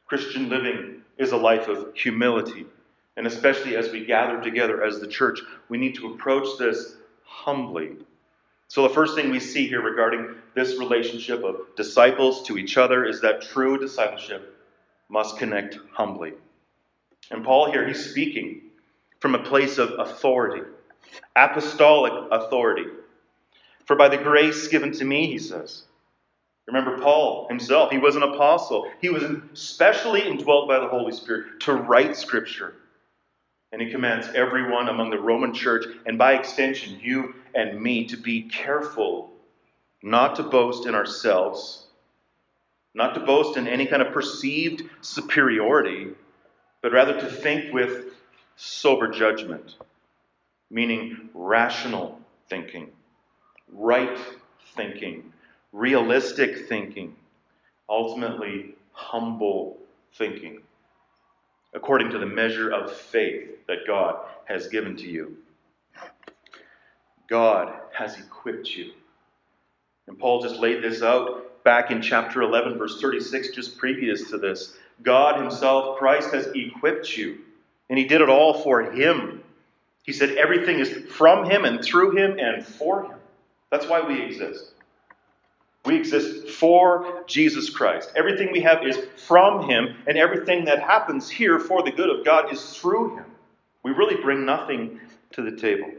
Christian 0.07 0.49
living 0.49 1.03
is 1.17 1.33
a 1.33 1.37
life 1.37 1.69
of 1.69 1.95
humility. 1.95 2.67
And 3.17 3.27
especially 3.27 3.77
as 3.77 3.91
we 3.91 4.05
gather 4.05 4.41
together 4.43 4.85
as 4.85 5.01
the 5.01 5.07
church, 5.07 5.41
we 5.69 5.79
need 5.79 5.95
to 5.97 6.13
approach 6.13 6.59
this 6.59 6.97
humbly. 7.25 7.97
So, 8.69 8.83
the 8.83 8.95
first 8.95 9.15
thing 9.15 9.31
we 9.31 9.41
see 9.41 9.67
here 9.67 9.81
regarding 9.81 10.35
this 10.55 10.79
relationship 10.79 11.43
of 11.43 11.75
disciples 11.75 12.43
to 12.45 12.59
each 12.59 12.77
other 12.77 13.07
is 13.07 13.23
that 13.23 13.41
true 13.41 13.79
discipleship 13.79 14.57
must 15.09 15.39
connect 15.39 15.79
humbly. 15.91 16.35
And 17.31 17.45
Paul 17.45 17.71
here, 17.71 17.87
he's 17.87 18.11
speaking 18.11 18.63
from 19.21 19.35
a 19.35 19.43
place 19.43 19.79
of 19.79 19.95
authority, 19.99 20.63
apostolic 21.35 22.13
authority. 22.31 22.85
For 23.87 23.97
by 23.97 24.09
the 24.09 24.19
grace 24.19 24.69
given 24.69 24.93
to 24.93 25.05
me, 25.05 25.27
he 25.29 25.39
says. 25.39 25.85
Remember 26.67 26.99
Paul 26.99 27.49
himself, 27.49 27.91
he 27.91 27.97
was 27.97 28.17
an 28.17 28.23
apostle. 28.23 28.91
He 29.01 29.09
was 29.09 29.25
specially 29.55 30.21
indwelt 30.21 30.69
by 30.69 30.79
the 30.79 30.89
Holy 30.89 31.13
Spirit 31.13 31.61
to 31.61 31.73
write 31.73 32.15
Scripture. 32.15 32.75
And 33.73 33.83
he 33.83 33.91
commands 33.91 34.29
everyone 34.35 34.89
among 34.89 35.11
the 35.11 35.21
Roman 35.21 35.53
church, 35.53 35.85
and 36.07 36.17
by 36.17 36.35
extension, 36.35 36.99
you 37.03 37.35
and 37.55 37.81
me, 37.81 38.07
to 38.07 38.17
be 38.17 38.43
careful 38.43 39.31
not 40.03 40.37
to 40.37 40.43
boast 40.43 40.87
in 40.87 40.95
ourselves, 40.95 41.87
not 42.95 43.15
to 43.15 43.21
boast 43.21 43.57
in 43.57 43.69
any 43.69 43.87
kind 43.87 44.01
of 44.01 44.13
perceived 44.13 44.83
superiority, 45.01 46.09
but 46.81 46.93
rather 46.93 47.19
to 47.21 47.27
think 47.27 47.73
with 47.73 48.15
sober 48.57 49.09
judgment, 49.09 49.77
meaning 50.71 51.29
rational 51.35 52.21
thinking, 52.49 52.91
right 53.73 54.19
thinking, 54.75 55.33
realistic 55.73 56.69
thinking, 56.69 57.15
ultimately 57.89 58.75
humble 58.93 59.79
thinking, 60.15 60.61
according 61.75 62.11
to 62.11 62.19
the 62.19 62.27
measure 62.27 62.71
of 62.71 62.93
faith 62.93 63.67
that 63.67 63.87
God 63.87 64.17
has 64.45 64.69
given 64.69 64.97
to 64.97 65.09
you. 65.09 65.37
God 67.29 67.73
has 67.93 68.19
equipped 68.19 68.75
you. 68.75 68.93
And 70.07 70.19
Paul 70.19 70.43
just 70.43 70.57
laid 70.57 70.83
this 70.83 71.03
out 71.03 71.63
back 71.65 71.91
in 71.91 72.01
chapter 72.01 72.43
11, 72.43 72.79
verse 72.79 73.01
36, 73.01 73.51
just 73.51 73.77
previous 73.77 74.31
to 74.31 74.39
this. 74.39 74.75
God 75.03 75.41
Himself, 75.41 75.99
Christ, 75.99 76.33
has 76.33 76.49
equipped 76.55 77.17
you, 77.17 77.39
and 77.91 77.99
He 77.99 78.07
did 78.07 78.23
it 78.23 78.29
all 78.29 78.63
for 78.63 78.91
Him. 78.91 79.43
He 80.09 80.15
said 80.15 80.39
everything 80.39 80.79
is 80.79 80.91
from 81.13 81.51
him 81.51 81.67
and 81.67 81.85
through 81.85 82.17
him 82.17 82.39
and 82.39 82.65
for 82.65 83.03
him. 83.03 83.19
That's 83.71 83.87
why 83.87 84.01
we 84.01 84.23
exist. 84.23 84.73
We 85.89 85.97
exist 85.97 86.51
for 86.51 87.25
Jesus 87.27 87.71
Christ. 87.71 88.13
Everything 88.15 88.53
we 88.53 88.61
have 88.61 88.87
is 88.87 88.99
from 89.17 89.71
him, 89.71 89.97
and 90.07 90.19
everything 90.19 90.67
that 90.67 90.83
happens 90.83 91.31
here 91.31 91.59
for 91.59 91.83
the 91.83 91.91
good 91.91 92.11
of 92.11 92.27
God 92.27 92.53
is 92.53 92.77
through 92.77 93.17
him. 93.17 93.25
We 93.83 93.93
really 93.93 94.21
bring 94.21 94.45
nothing 94.45 95.01
to 95.33 95.41
the 95.41 95.57
table. 95.57 95.91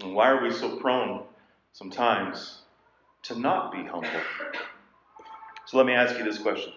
And 0.00 0.16
why 0.16 0.30
are 0.30 0.42
we 0.42 0.50
so 0.50 0.78
prone 0.78 1.22
sometimes 1.74 2.62
to 3.22 3.38
not 3.38 3.70
be 3.70 3.84
humble? 3.84 4.08
So 5.66 5.76
let 5.76 5.86
me 5.86 5.92
ask 5.92 6.18
you 6.18 6.24
this 6.24 6.38
question 6.38 6.72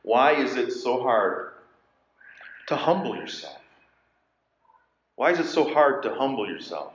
Why 0.00 0.36
is 0.36 0.56
it 0.56 0.72
so 0.72 1.02
hard 1.02 1.50
to 2.68 2.76
humble 2.76 3.14
yourself? 3.14 3.60
Why 5.16 5.32
is 5.32 5.38
it 5.38 5.48
so 5.48 5.70
hard 5.70 6.02
to 6.04 6.14
humble 6.14 6.48
yourself? 6.48 6.94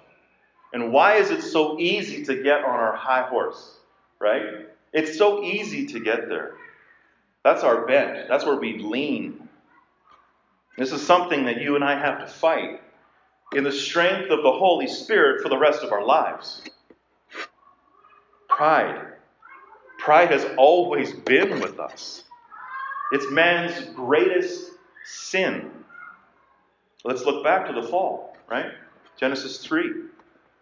And 0.76 0.92
why 0.92 1.16
is 1.16 1.32
it 1.32 1.42
so 1.42 1.80
easy 1.80 2.26
to 2.26 2.36
get 2.36 2.66
on 2.66 2.70
our 2.70 2.94
high 2.94 3.22
horse? 3.22 3.78
Right? 4.20 4.68
It's 4.92 5.18
so 5.18 5.42
easy 5.42 5.86
to 5.88 6.02
get 6.02 6.28
there. 6.28 6.56
That's 7.46 7.64
our 7.64 7.86
bent. 7.86 8.28
That's 8.28 8.44
where 8.44 8.58
we 8.58 8.80
lean. 8.80 9.48
This 10.78 10.92
is 10.92 11.02
something 11.02 11.46
that 11.46 11.62
you 11.62 11.76
and 11.76 11.84
I 11.84 11.98
have 11.98 12.20
to 12.20 12.28
fight 12.28 12.82
in 13.54 13.64
the 13.64 13.72
strength 13.72 14.30
of 14.32 14.44
the 14.44 14.52
Holy 14.52 14.88
Spirit 14.88 15.42
for 15.42 15.48
the 15.48 15.58
rest 15.58 15.82
of 15.82 15.94
our 15.94 16.04
lives. 16.04 16.62
Pride. 18.50 19.14
Pride 19.98 20.30
has 20.30 20.46
always 20.58 21.14
been 21.14 21.62
with 21.62 21.80
us. 21.80 22.24
It's 23.14 23.32
man's 23.32 23.86
greatest 23.96 24.72
sin. 25.06 25.72
Let's 27.06 27.24
look 27.24 27.46
back 27.46 27.66
to 27.68 27.74
the 27.74 27.88
fall, 27.88 28.36
right? 28.50 28.74
Genesis 29.18 29.60
3. 29.60 30.15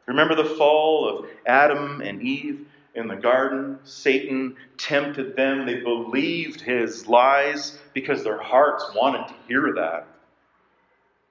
Remember 0.05 0.35
the 0.35 0.45
fall 0.45 1.07
of 1.07 1.29
Adam 1.45 2.01
and 2.01 2.21
Eve 2.21 2.67
in 2.95 3.07
the 3.07 3.15
garden? 3.15 3.79
Satan 3.83 4.55
tempted 4.77 5.35
them. 5.35 5.65
They 5.65 5.79
believed 5.79 6.61
his 6.61 7.07
lies 7.07 7.77
because 7.93 8.23
their 8.23 8.41
hearts 8.41 8.85
wanted 8.95 9.27
to 9.27 9.33
hear 9.47 9.73
that. 9.75 10.07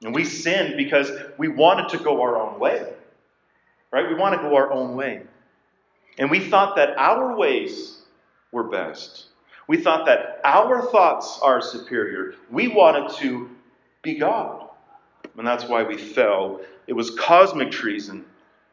And 0.03 0.15
we 0.15 0.25
sinned 0.25 0.77
because 0.77 1.11
we 1.39 1.49
wanted 1.49 1.91
to 1.91 1.99
go 2.03 2.21
our 2.23 2.37
own 2.37 2.59
way. 2.59 2.93
Right? 3.91 4.09
We 4.09 4.15
want 4.15 4.35
to 4.35 4.49
go 4.49 4.57
our 4.57 4.73
own 4.73 4.97
way. 4.97 5.23
And 6.19 6.31
we 6.31 6.41
thought 6.41 6.77
that 6.77 6.97
our 6.97 7.37
ways 7.37 8.01
were 8.51 8.65
best. 8.65 9.27
We 9.69 9.77
thought 9.77 10.07
that 10.07 10.41
our 10.45 10.83
thoughts 10.91 11.39
are 11.43 11.61
superior. 11.61 12.35
We 12.51 12.69
wanted 12.69 13.17
to 13.19 13.51
be 14.03 14.17
God. 14.17 14.69
And 15.37 15.47
that's 15.47 15.65
why 15.65 15.85
we 15.85 15.97
fell. 15.97 16.61
It 16.87 16.93
was 16.95 17.11
cosmic 17.11 17.71
treason, 17.71 18.25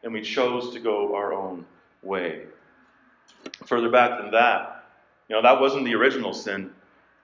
and 0.02 0.12
we 0.12 0.22
chose 0.22 0.72
to 0.72 0.80
go 0.80 1.14
our 1.14 1.32
own 1.32 1.66
way. 2.02 2.42
Further 3.66 3.90
back 3.90 4.20
than 4.20 4.32
that, 4.32 4.84
you 5.28 5.36
know, 5.36 5.42
that 5.42 5.60
wasn't 5.60 5.84
the 5.84 5.94
original 5.94 6.32
sin. 6.32 6.70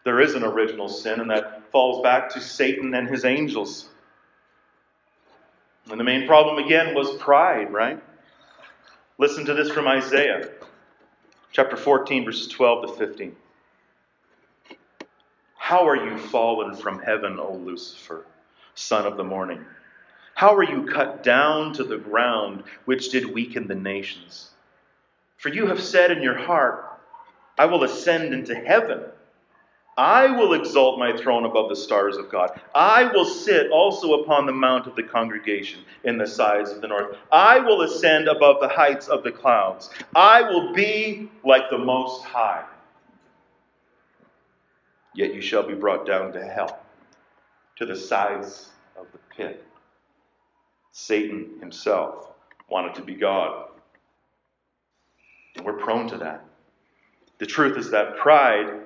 There 0.04 0.20
is 0.20 0.34
an 0.34 0.44
original 0.44 0.88
sin, 0.88 1.20
and 1.20 1.30
that 1.30 1.70
falls 1.72 2.02
back 2.02 2.30
to 2.30 2.40
Satan 2.40 2.94
and 2.94 3.08
his 3.08 3.24
angels. 3.24 3.88
And 5.90 5.98
the 5.98 6.04
main 6.04 6.26
problem 6.26 6.64
again 6.64 6.94
was 6.94 7.16
pride, 7.16 7.72
right? 7.72 8.02
Listen 9.18 9.44
to 9.46 9.54
this 9.54 9.70
from 9.70 9.88
Isaiah 9.88 10.50
chapter 11.52 11.76
14, 11.76 12.24
verses 12.24 12.48
12 12.48 12.86
to 12.86 12.92
15. 12.94 13.36
How 15.56 15.88
are 15.88 15.96
you 15.96 16.18
fallen 16.18 16.76
from 16.76 17.00
heaven, 17.00 17.40
O 17.40 17.54
Lucifer, 17.54 18.24
son 18.74 19.06
of 19.06 19.16
the 19.16 19.24
morning? 19.24 19.64
How 20.36 20.54
are 20.54 20.62
you 20.62 20.84
cut 20.84 21.22
down 21.22 21.72
to 21.72 21.82
the 21.82 21.96
ground, 21.96 22.64
which 22.84 23.08
did 23.08 23.32
weaken 23.32 23.68
the 23.68 23.74
nations? 23.74 24.50
For 25.38 25.48
you 25.48 25.66
have 25.68 25.82
said 25.82 26.10
in 26.10 26.22
your 26.22 26.36
heart, 26.36 26.84
I 27.56 27.64
will 27.64 27.84
ascend 27.84 28.34
into 28.34 28.54
heaven. 28.54 29.00
I 29.96 30.26
will 30.26 30.52
exalt 30.52 30.98
my 30.98 31.16
throne 31.16 31.46
above 31.46 31.70
the 31.70 31.74
stars 31.74 32.18
of 32.18 32.30
God. 32.30 32.60
I 32.74 33.04
will 33.04 33.24
sit 33.24 33.70
also 33.70 34.20
upon 34.22 34.44
the 34.44 34.52
mount 34.52 34.86
of 34.86 34.94
the 34.94 35.04
congregation 35.04 35.80
in 36.04 36.18
the 36.18 36.26
sides 36.26 36.70
of 36.70 36.82
the 36.82 36.88
north. 36.88 37.16
I 37.32 37.60
will 37.60 37.80
ascend 37.80 38.28
above 38.28 38.60
the 38.60 38.68
heights 38.68 39.08
of 39.08 39.24
the 39.24 39.32
clouds. 39.32 39.88
I 40.14 40.42
will 40.42 40.74
be 40.74 41.30
like 41.46 41.70
the 41.70 41.78
Most 41.78 42.24
High. 42.24 42.66
Yet 45.14 45.32
you 45.32 45.40
shall 45.40 45.66
be 45.66 45.72
brought 45.72 46.06
down 46.06 46.34
to 46.34 46.44
hell, 46.44 46.78
to 47.76 47.86
the 47.86 47.96
sides 47.96 48.68
of 48.98 49.06
the 49.12 49.18
pit. 49.34 49.65
Satan 50.98 51.58
himself 51.60 52.32
wanted 52.70 52.94
to 52.94 53.02
be 53.02 53.16
God. 53.16 53.68
And 55.54 55.66
we're 55.66 55.74
prone 55.74 56.08
to 56.08 56.16
that. 56.16 56.42
The 57.36 57.44
truth 57.44 57.76
is 57.76 57.90
that 57.90 58.16
pride 58.16 58.80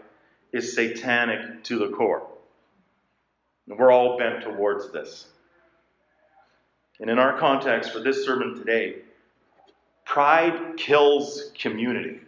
is 0.52 0.74
satanic 0.74 1.62
to 1.62 1.78
the 1.78 1.90
core. 1.90 2.26
And 3.68 3.78
we're 3.78 3.92
all 3.92 4.18
bent 4.18 4.42
towards 4.42 4.90
this. 4.90 5.28
And 6.98 7.08
in 7.08 7.20
our 7.20 7.38
context 7.38 7.92
for 7.92 8.00
this 8.00 8.24
sermon 8.24 8.56
today, 8.56 8.96
pride 10.04 10.76
kills 10.76 11.52
community. 11.56 12.18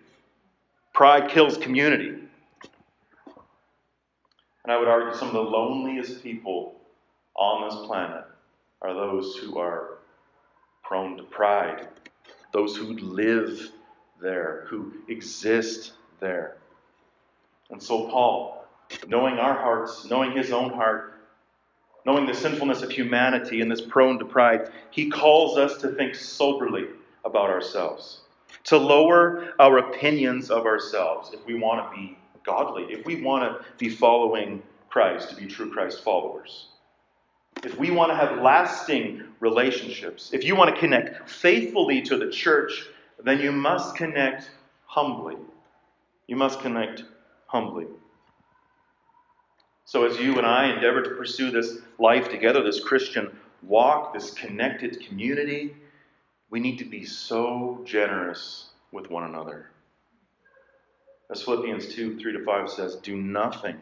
Pride 0.94 1.28
kills 1.28 1.58
community. 1.58 2.20
And 4.62 4.72
I 4.72 4.78
would 4.78 4.86
argue 4.86 5.18
some 5.18 5.26
of 5.26 5.34
the 5.34 5.40
loneliest 5.40 6.22
people 6.22 6.76
on 7.34 7.68
this 7.68 7.84
planet 7.84 8.26
are 8.82 8.92
those 8.92 9.36
who 9.36 9.58
are 9.58 9.98
prone 10.82 11.16
to 11.16 11.22
pride, 11.22 11.88
those 12.52 12.76
who 12.76 12.98
live 12.98 13.70
there, 14.20 14.66
who 14.68 14.92
exist 15.08 15.92
there. 16.20 16.56
And 17.70 17.82
so, 17.82 18.08
Paul, 18.08 18.66
knowing 19.06 19.38
our 19.38 19.54
hearts, 19.54 20.04
knowing 20.04 20.32
his 20.32 20.52
own 20.52 20.70
heart, 20.70 21.14
knowing 22.04 22.26
the 22.26 22.34
sinfulness 22.34 22.82
of 22.82 22.90
humanity 22.90 23.60
and 23.60 23.70
this 23.70 23.80
prone 23.80 24.18
to 24.18 24.24
pride, 24.24 24.70
he 24.90 25.08
calls 25.08 25.56
us 25.56 25.80
to 25.80 25.88
think 25.88 26.14
soberly 26.14 26.86
about 27.24 27.48
ourselves, 27.48 28.22
to 28.64 28.76
lower 28.76 29.54
our 29.58 29.78
opinions 29.78 30.50
of 30.50 30.66
ourselves 30.66 31.30
if 31.32 31.44
we 31.46 31.54
want 31.54 31.88
to 31.88 31.96
be 31.96 32.18
godly, 32.44 32.84
if 32.92 33.06
we 33.06 33.22
want 33.22 33.44
to 33.44 33.64
be 33.78 33.88
following 33.88 34.62
Christ, 34.88 35.30
to 35.30 35.36
be 35.36 35.46
true 35.46 35.70
Christ 35.70 36.02
followers. 36.02 36.66
If 37.64 37.78
we 37.78 37.90
want 37.90 38.10
to 38.10 38.16
have 38.16 38.38
lasting 38.38 39.22
relationships, 39.40 40.30
if 40.32 40.44
you 40.44 40.56
want 40.56 40.74
to 40.74 40.80
connect 40.80 41.28
faithfully 41.28 42.02
to 42.02 42.16
the 42.16 42.30
church, 42.30 42.86
then 43.22 43.40
you 43.40 43.52
must 43.52 43.96
connect 43.96 44.50
humbly. 44.86 45.36
You 46.26 46.36
must 46.36 46.60
connect 46.60 47.04
humbly. 47.46 47.86
So, 49.84 50.06
as 50.06 50.18
you 50.18 50.38
and 50.38 50.46
I 50.46 50.72
endeavor 50.72 51.02
to 51.02 51.10
pursue 51.10 51.50
this 51.50 51.78
life 51.98 52.30
together, 52.30 52.62
this 52.62 52.80
Christian 52.80 53.36
walk, 53.62 54.14
this 54.14 54.30
connected 54.32 55.06
community, 55.06 55.74
we 56.50 56.60
need 56.60 56.78
to 56.78 56.84
be 56.84 57.04
so 57.04 57.82
generous 57.84 58.70
with 58.90 59.10
one 59.10 59.24
another. 59.24 59.70
As 61.30 61.42
Philippians 61.42 61.94
2 61.94 62.18
3 62.18 62.32
to 62.32 62.44
5 62.44 62.70
says, 62.70 62.96
Do 62.96 63.16
nothing 63.16 63.76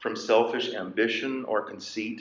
from 0.00 0.14
selfish 0.14 0.74
ambition 0.74 1.44
or 1.44 1.62
conceit, 1.62 2.20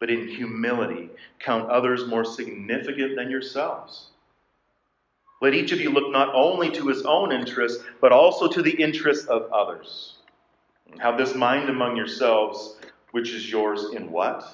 but 0.00 0.10
in 0.10 0.28
humility 0.28 1.10
count 1.38 1.70
others 1.70 2.06
more 2.06 2.24
significant 2.24 3.16
than 3.16 3.30
yourselves. 3.30 4.08
Let 5.40 5.54
each 5.54 5.72
of 5.72 5.80
you 5.80 5.90
look 5.90 6.10
not 6.10 6.34
only 6.34 6.70
to 6.70 6.88
his 6.88 7.04
own 7.04 7.32
interests, 7.32 7.84
but 8.00 8.12
also 8.12 8.48
to 8.48 8.62
the 8.62 8.82
interests 8.82 9.26
of 9.26 9.50
others. 9.52 10.14
Have 10.98 11.18
this 11.18 11.34
mind 11.34 11.68
among 11.68 11.96
yourselves, 11.96 12.76
which 13.10 13.30
is 13.30 13.50
yours 13.50 13.92
in 13.92 14.10
what? 14.10 14.44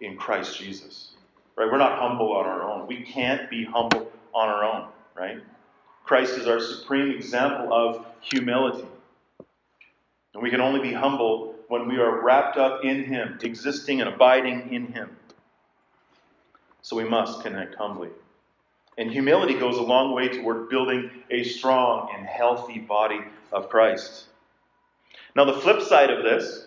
In 0.00 0.16
Christ 0.16 0.58
Jesus. 0.58 1.12
Right? 1.56 1.70
We're 1.70 1.78
not 1.78 1.98
humble 1.98 2.32
on 2.32 2.46
our 2.46 2.62
own. 2.62 2.86
We 2.86 3.02
can't 3.02 3.50
be 3.50 3.64
humble 3.64 4.10
on 4.34 4.48
our 4.48 4.64
own, 4.64 4.88
right? 5.14 5.38
Christ 6.04 6.38
is 6.38 6.46
our 6.46 6.60
supreme 6.60 7.10
example 7.10 7.72
of 7.72 8.06
humility. 8.20 8.86
And 10.34 10.42
we 10.42 10.50
can 10.50 10.60
only 10.60 10.80
be 10.80 10.92
humble 10.92 11.51
when 11.72 11.88
we 11.88 11.96
are 11.96 12.22
wrapped 12.22 12.58
up 12.58 12.84
in 12.84 13.02
Him, 13.02 13.38
existing 13.42 14.02
and 14.02 14.10
abiding 14.10 14.74
in 14.74 14.92
Him. 14.92 15.16
So 16.82 16.96
we 16.96 17.04
must 17.04 17.42
connect 17.42 17.76
humbly. 17.76 18.10
And 18.98 19.10
humility 19.10 19.54
goes 19.54 19.78
a 19.78 19.82
long 19.82 20.14
way 20.14 20.28
toward 20.28 20.68
building 20.68 21.10
a 21.30 21.44
strong 21.44 22.10
and 22.14 22.26
healthy 22.26 22.78
body 22.78 23.20
of 23.50 23.70
Christ. 23.70 24.26
Now, 25.34 25.46
the 25.46 25.54
flip 25.54 25.80
side 25.80 26.10
of 26.10 26.22
this 26.22 26.66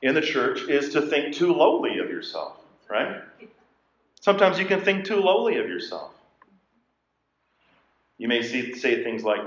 in 0.00 0.14
the 0.14 0.22
church 0.22 0.60
is 0.68 0.90
to 0.90 1.02
think 1.02 1.34
too 1.34 1.52
lowly 1.52 1.98
of 1.98 2.08
yourself, 2.08 2.60
right? 2.88 3.20
Sometimes 4.20 4.60
you 4.60 4.66
can 4.66 4.82
think 4.82 5.06
too 5.06 5.16
lowly 5.16 5.58
of 5.58 5.66
yourself. 5.66 6.12
You 8.16 8.28
may 8.28 8.44
see, 8.44 8.76
say 8.76 9.02
things 9.02 9.24
like, 9.24 9.40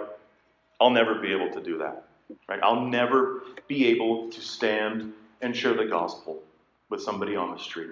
I'll 0.77 0.89
never 0.89 1.15
be 1.15 1.31
able 1.31 1.51
to 1.51 1.63
do 1.63 1.77
that, 1.77 2.08
right? 2.47 2.59
I'll 2.63 2.81
never 2.81 3.41
be 3.67 3.87
able 3.87 4.29
to 4.31 4.41
stand 4.41 5.13
and 5.41 5.55
share 5.55 5.73
the 5.73 5.85
gospel. 5.85 6.41
with 6.89 7.01
somebody 7.01 7.35
on 7.35 7.51
the 7.51 7.59
street, 7.59 7.91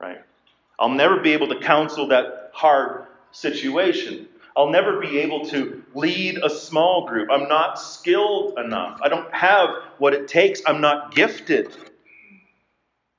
right? 0.00 0.18
I'll 0.80 0.88
never 0.90 1.20
be 1.20 1.32
able 1.32 1.48
to 1.48 1.60
counsel 1.60 2.08
that 2.08 2.50
hard 2.52 3.06
situation. 3.32 4.28
I'll 4.56 4.70
never 4.70 5.00
be 5.00 5.20
able 5.20 5.46
to 5.46 5.84
lead 5.94 6.38
a 6.42 6.50
small 6.50 7.06
group. 7.06 7.28
I'm 7.30 7.48
not 7.48 7.78
skilled 7.78 8.58
enough. 8.58 9.00
I 9.02 9.08
don't 9.08 9.32
have 9.32 9.70
what 9.98 10.14
it 10.14 10.28
takes. 10.28 10.62
I'm 10.66 10.80
not 10.80 11.14
gifted. 11.14 11.76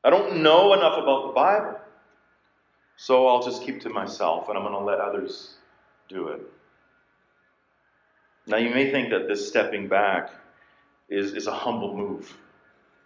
I 0.03 0.09
don't 0.09 0.43
know 0.43 0.73
enough 0.73 0.97
about 0.97 1.27
the 1.27 1.33
Bible. 1.33 1.79
So 2.97 3.27
I'll 3.27 3.43
just 3.43 3.63
keep 3.63 3.81
to 3.81 3.89
myself 3.89 4.49
and 4.49 4.57
I'm 4.57 4.63
going 4.63 4.73
to 4.73 4.83
let 4.83 4.99
others 4.99 5.55
do 6.09 6.29
it. 6.29 6.41
Now, 8.47 8.57
you 8.57 8.69
may 8.69 8.91
think 8.91 9.09
that 9.09 9.27
this 9.27 9.47
stepping 9.47 9.87
back 9.87 10.31
is, 11.09 11.33
is 11.33 11.47
a 11.47 11.53
humble 11.53 11.95
move, 11.95 12.35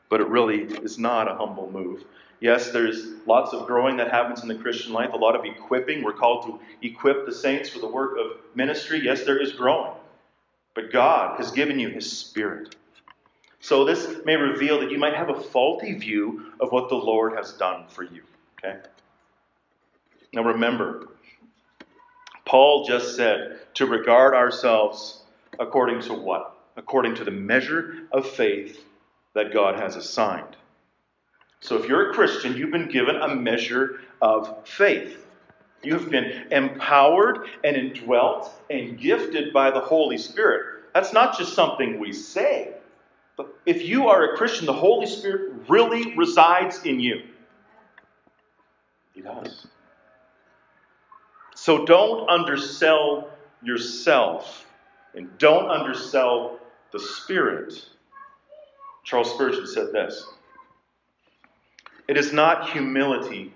but 0.08 0.22
it 0.22 0.28
really 0.28 0.64
is 0.64 1.00
not 1.00 1.30
a 1.30 1.36
humble 1.36 1.70
move. 1.72 2.04
Yes, 2.40 2.72
there's 2.72 3.08
lots 3.26 3.54
of 3.54 3.68
growing 3.68 3.98
that 3.98 4.12
happens 4.12 4.42
in 4.42 4.48
the 4.48 4.56
Christian 4.56 4.94
life, 4.94 5.14
a 5.14 5.18
lot 5.18 5.36
of 5.36 5.46
equipping. 5.46 6.04
We're 6.04 6.14
called 6.14 6.46
to 6.46 6.88
equip 6.88 7.26
the 7.26 7.34
saints 7.34 7.70
for 7.70 7.80
the 7.80 7.88
work 7.88 8.18
of 8.20 8.38
ministry. 8.56 9.02
Yes, 9.04 9.26
there 9.26 9.42
is 9.42 9.54
growing. 9.54 9.94
But 10.76 10.92
God 10.92 11.38
has 11.38 11.52
given 11.52 11.80
you 11.80 11.90
His 11.90 12.12
Spirit. 12.12 12.76
So 13.60 13.86
this 13.86 14.18
may 14.26 14.36
reveal 14.36 14.80
that 14.80 14.92
you 14.92 14.98
might 14.98 15.16
have 15.16 15.30
a 15.30 15.40
faulty 15.40 15.94
view 15.94 16.52
of 16.60 16.72
what 16.72 16.90
the 16.90 16.96
Lord 16.96 17.34
has 17.34 17.54
done 17.54 17.86
for 17.88 18.04
you. 18.04 18.24
Okay? 18.58 18.80
Now 20.34 20.44
remember, 20.44 21.10
Paul 22.46 22.86
just 22.86 23.16
said 23.16 23.60
to 23.76 23.86
regard 23.86 24.34
ourselves 24.34 25.21
according 25.60 26.02
to 26.02 26.14
what? 26.14 26.58
According 26.78 27.16
to 27.16 27.24
the 27.24 27.32
measure 27.32 28.08
of 28.12 28.30
faith 28.30 28.84
that 29.34 29.54
God 29.54 29.80
has 29.80 29.96
assigned. 29.96 30.56
So 31.60 31.78
if 31.78 31.88
you're 31.88 32.10
a 32.10 32.14
Christian, 32.14 32.58
you've 32.58 32.72
been 32.72 32.90
given 32.90 33.16
a 33.18 33.36
measure 33.36 34.02
of 34.22 34.68
faith. 34.68 35.26
You 35.84 35.94
have 35.94 36.10
been 36.10 36.48
empowered 36.52 37.48
and 37.64 37.76
indwelt 37.76 38.52
and 38.70 39.00
gifted 39.00 39.54
by 39.54 39.72
the 39.72 39.80
Holy 39.80 40.18
Spirit. 40.18 40.84
That's 40.94 41.14
not 41.14 41.38
just 41.38 41.54
something 41.54 42.00
we 42.00 42.14
say. 42.14 42.74
But 43.38 43.56
if 43.66 43.84
you 43.84 44.08
are 44.08 44.34
a 44.34 44.38
Christian, 44.38 44.66
the 44.66 44.74
Holy 44.74 45.08
Spirit 45.08 45.70
really 45.70 46.16
resides 46.16 46.84
in 46.84 47.00
you. 47.00 47.24
He 49.14 49.22
does. 49.22 49.68
So 51.56 51.86
don't 51.86 52.30
undersell 52.30 53.30
yourself 53.62 54.66
and 55.16 55.38
don't 55.38 55.70
undersell 55.70 56.60
the 56.92 57.00
Spirit. 57.00 57.74
Charles 59.04 59.34
Spurgeon 59.34 59.68
said 59.68 59.92
this 59.92 60.26
It 62.08 62.18
is 62.18 62.32
not 62.32 62.70
humility 62.70 63.54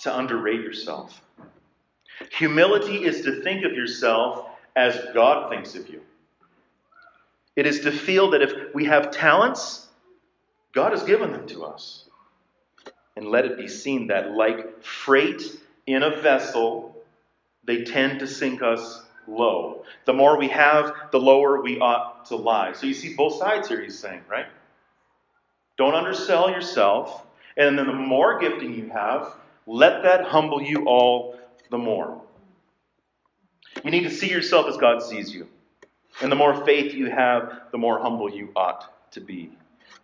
to 0.00 0.16
underrate 0.16 0.60
yourself. 0.60 1.20
Humility 2.32 3.04
is 3.04 3.22
to 3.22 3.42
think 3.42 3.64
of 3.64 3.72
yourself 3.72 4.46
as 4.74 4.98
God 5.14 5.50
thinks 5.50 5.74
of 5.74 5.88
you. 5.88 6.00
It 7.54 7.66
is 7.66 7.80
to 7.80 7.92
feel 7.92 8.30
that 8.30 8.42
if 8.42 8.74
we 8.74 8.84
have 8.84 9.10
talents, 9.10 9.86
God 10.72 10.92
has 10.92 11.02
given 11.02 11.32
them 11.32 11.46
to 11.48 11.64
us. 11.64 12.04
And 13.16 13.28
let 13.28 13.46
it 13.46 13.56
be 13.56 13.66
seen 13.66 14.08
that, 14.08 14.32
like 14.32 14.82
freight 14.82 15.42
in 15.86 16.02
a 16.02 16.20
vessel, 16.20 16.94
they 17.64 17.84
tend 17.84 18.20
to 18.20 18.26
sink 18.26 18.62
us 18.62 19.05
low. 19.28 19.84
The 20.04 20.12
more 20.12 20.38
we 20.38 20.48
have, 20.48 20.92
the 21.12 21.18
lower 21.18 21.60
we 21.62 21.78
ought 21.78 22.26
to 22.26 22.36
lie. 22.36 22.72
So 22.72 22.86
you 22.86 22.94
see 22.94 23.14
both 23.14 23.38
sides 23.38 23.68
here, 23.68 23.82
he's 23.82 23.98
saying, 23.98 24.22
right? 24.28 24.46
Don't 25.76 25.94
undersell 25.94 26.50
yourself. 26.50 27.24
And 27.56 27.78
then 27.78 27.86
the 27.86 27.92
more 27.92 28.38
gifting 28.38 28.74
you 28.74 28.90
have, 28.90 29.34
let 29.66 30.02
that 30.02 30.24
humble 30.24 30.62
you 30.62 30.86
all 30.86 31.38
the 31.70 31.78
more. 31.78 32.22
You 33.84 33.90
need 33.90 34.04
to 34.04 34.10
see 34.10 34.30
yourself 34.30 34.66
as 34.66 34.76
God 34.76 35.02
sees 35.02 35.34
you. 35.34 35.48
And 36.22 36.32
the 36.32 36.36
more 36.36 36.64
faith 36.64 36.94
you 36.94 37.10
have, 37.10 37.60
the 37.72 37.78
more 37.78 37.98
humble 37.98 38.30
you 38.30 38.50
ought 38.56 39.12
to 39.12 39.20
be. 39.20 39.50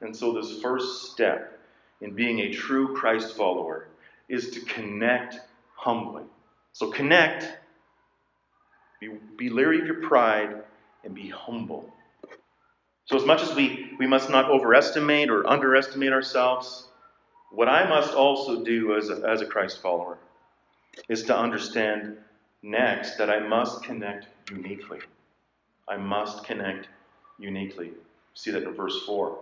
And 0.00 0.14
so, 0.14 0.32
this 0.32 0.60
first 0.60 1.10
step 1.12 1.58
in 2.00 2.14
being 2.14 2.40
a 2.40 2.52
true 2.52 2.94
Christ 2.94 3.36
follower 3.36 3.88
is 4.28 4.50
to 4.50 4.60
connect 4.60 5.38
humbly. 5.74 6.24
So, 6.72 6.90
connect, 6.90 7.56
be, 9.02 9.10
be 9.36 9.48
leery 9.48 9.80
of 9.80 9.86
your 9.86 10.00
pride, 10.00 10.62
and 11.04 11.14
be 11.14 11.28
humble. 11.28 11.92
So, 13.06 13.16
as 13.16 13.24
much 13.24 13.42
as 13.42 13.52
we, 13.54 13.90
we 13.98 14.06
must 14.06 14.30
not 14.30 14.48
overestimate 14.48 15.28
or 15.28 15.46
underestimate 15.46 16.12
ourselves, 16.12 16.86
what 17.50 17.68
I 17.68 17.88
must 17.88 18.14
also 18.14 18.64
do 18.64 18.96
as 18.96 19.10
a, 19.10 19.28
as 19.28 19.40
a 19.40 19.46
Christ 19.46 19.82
follower 19.82 20.18
is 21.08 21.24
to 21.24 21.36
understand 21.36 22.16
next 22.62 23.16
that 23.16 23.28
I 23.28 23.40
must 23.40 23.82
connect 23.82 24.28
uniquely. 24.50 25.00
I 25.88 25.96
must 25.96 26.44
connect 26.44 26.86
uniquely. 27.40 27.90
See 28.34 28.52
that 28.52 28.62
in 28.62 28.72
verse 28.72 29.04
4. 29.04 29.36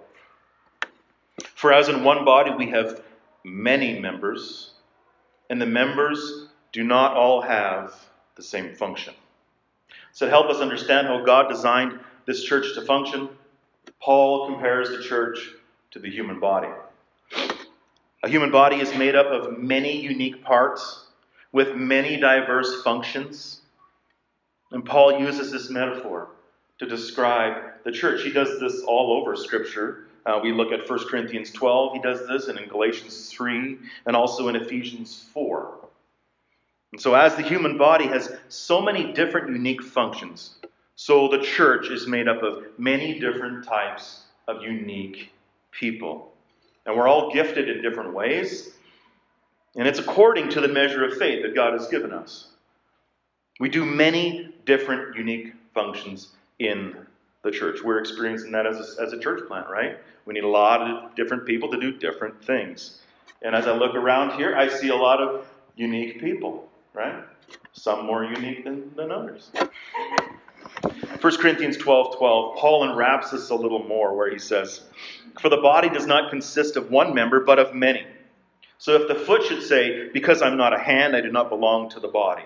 For 1.55 1.73
as 1.73 1.88
in 1.90 2.03
one 2.03 2.25
body 2.25 2.51
we 2.51 2.70
have 2.70 3.03
many 3.44 4.01
members, 4.01 4.70
and 5.51 5.61
the 5.61 5.66
members 5.66 6.49
do 6.73 6.83
not 6.83 7.14
all 7.14 7.42
have 7.42 7.94
the 8.37 8.42
same 8.42 8.75
function. 8.75 9.12
So, 10.12 10.27
to 10.27 10.31
help 10.31 10.46
us 10.46 10.61
understand 10.61 11.07
how 11.07 11.25
God 11.25 11.49
designed 11.49 11.99
this 12.27 12.42
church 12.44 12.75
to 12.75 12.83
function, 12.83 13.29
Paul 14.01 14.46
compares 14.46 14.90
the 14.90 15.03
church 15.03 15.38
to 15.92 15.99
the 15.99 16.11
human 16.11 16.40
body. 16.40 16.68
A 18.23 18.29
human 18.29 18.51
body 18.51 18.77
is 18.77 18.94
made 18.94 19.14
up 19.14 19.27
of 19.27 19.59
many 19.59 20.01
unique 20.01 20.42
parts 20.44 21.07
with 21.53 21.75
many 21.75 22.18
diverse 22.18 22.83
functions. 22.83 23.61
And 24.70 24.85
Paul 24.85 25.20
uses 25.20 25.51
this 25.51 25.70
metaphor 25.70 26.29
to 26.79 26.87
describe 26.87 27.85
the 27.85 27.92
church. 27.92 28.23
He 28.23 28.33
does 28.33 28.61
this 28.61 28.83
all 28.83 29.12
over 29.12 29.37
Scripture. 29.37 30.05
Uh, 30.27 30.38
we 30.42 30.53
look 30.53 30.70
at 30.70 30.88
1 30.88 31.09
Corinthians 31.09 31.51
12, 31.51 31.94
he 31.94 32.01
does 32.01 32.27
this, 32.29 32.49
and 32.49 32.59
in 32.59 32.68
Galatians 32.68 33.31
3, 33.31 33.79
and 34.07 34.14
also 34.14 34.49
in 34.49 34.57
Ephesians 34.57 35.29
4. 35.33 35.80
And 36.92 37.00
so, 37.00 37.14
as 37.14 37.37
the 37.37 37.42
human 37.42 37.79
body 37.79 38.07
has 38.07 38.33
so 38.48 38.81
many 38.81 39.12
different 39.12 39.50
unique 39.50 39.83
functions, 39.83 40.57
so 40.96 41.29
the 41.29 41.38
church 41.38 41.88
is 41.88 42.07
made 42.07 42.29
up 42.29 42.42
of 42.42 42.64
many 42.79 43.18
different 43.18 43.64
types 43.64 44.22
of 44.48 44.62
unique 44.62 45.33
people. 45.70 46.33
And 46.85 46.96
we're 46.96 47.09
all 47.09 47.33
gifted 47.33 47.68
in 47.68 47.83
different 47.83 48.12
ways, 48.12 48.70
and 49.76 49.87
it's 49.87 49.98
according 49.98 50.48
to 50.50 50.61
the 50.61 50.68
measure 50.68 51.05
of 51.05 51.16
faith 51.16 51.42
that 51.42 51.55
God 51.55 51.74
has 51.74 51.87
given 51.88 52.12
us. 52.12 52.48
We 53.61 53.68
do 53.68 53.85
many 53.85 54.53
different 54.64 55.16
unique 55.16 55.53
functions 55.74 56.29
in 56.59 56.96
the 57.42 57.50
church. 57.50 57.81
We're 57.85 57.98
experiencing 57.98 58.53
that 58.53 58.66
as 58.66 58.76
a, 58.98 59.03
as 59.03 59.12
a 59.12 59.18
church 59.18 59.46
plant, 59.46 59.68
right? 59.68 59.98
We 60.24 60.35
need 60.35 60.44
a 60.44 60.48
lot 60.48 60.81
of 60.81 61.14
different 61.14 61.46
people 61.46 61.70
to 61.70 61.79
do 61.79 61.92
different 61.92 62.44
things. 62.44 63.00
And 63.42 63.55
as 63.55 63.66
I 63.66 63.72
look 63.72 63.94
around 63.94 64.38
here, 64.38 64.57
I 64.57 64.68
see 64.68 64.88
a 64.88 64.96
lot 64.96 65.20
of 65.20 65.46
unique 65.76 66.20
people, 66.20 66.69
right? 66.94 67.24
Some 67.72 68.07
more 68.07 68.24
unique 68.24 68.64
than, 68.64 68.94
than 68.96 69.11
others. 69.11 69.50
1 71.20 71.37
Corinthians 71.37 71.76
12 71.76 72.16
12, 72.16 72.57
Paul 72.57 72.90
unwraps 72.90 73.31
this 73.31 73.50
a 73.50 73.55
little 73.55 73.85
more 73.85 74.16
where 74.16 74.31
he 74.31 74.38
says, 74.38 74.83
For 75.40 75.48
the 75.48 75.59
body 75.59 75.88
does 75.88 76.07
not 76.07 76.31
consist 76.31 76.76
of 76.76 76.90
one 76.90 77.14
member, 77.14 77.40
but 77.40 77.59
of 77.59 77.74
many. 77.74 78.07
So 78.79 78.94
if 78.94 79.09
the 79.09 79.14
foot 79.14 79.44
should 79.44 79.62
say, 79.62 80.09
Because 80.12 80.42
I'm 80.42 80.57
not 80.57 80.74
a 80.74 80.79
hand, 80.79 81.14
I 81.14 81.20
do 81.20 81.31
not 81.31 81.50
belong 81.50 81.90
to 81.90 82.00
the 82.00 82.09
body, 82.09 82.44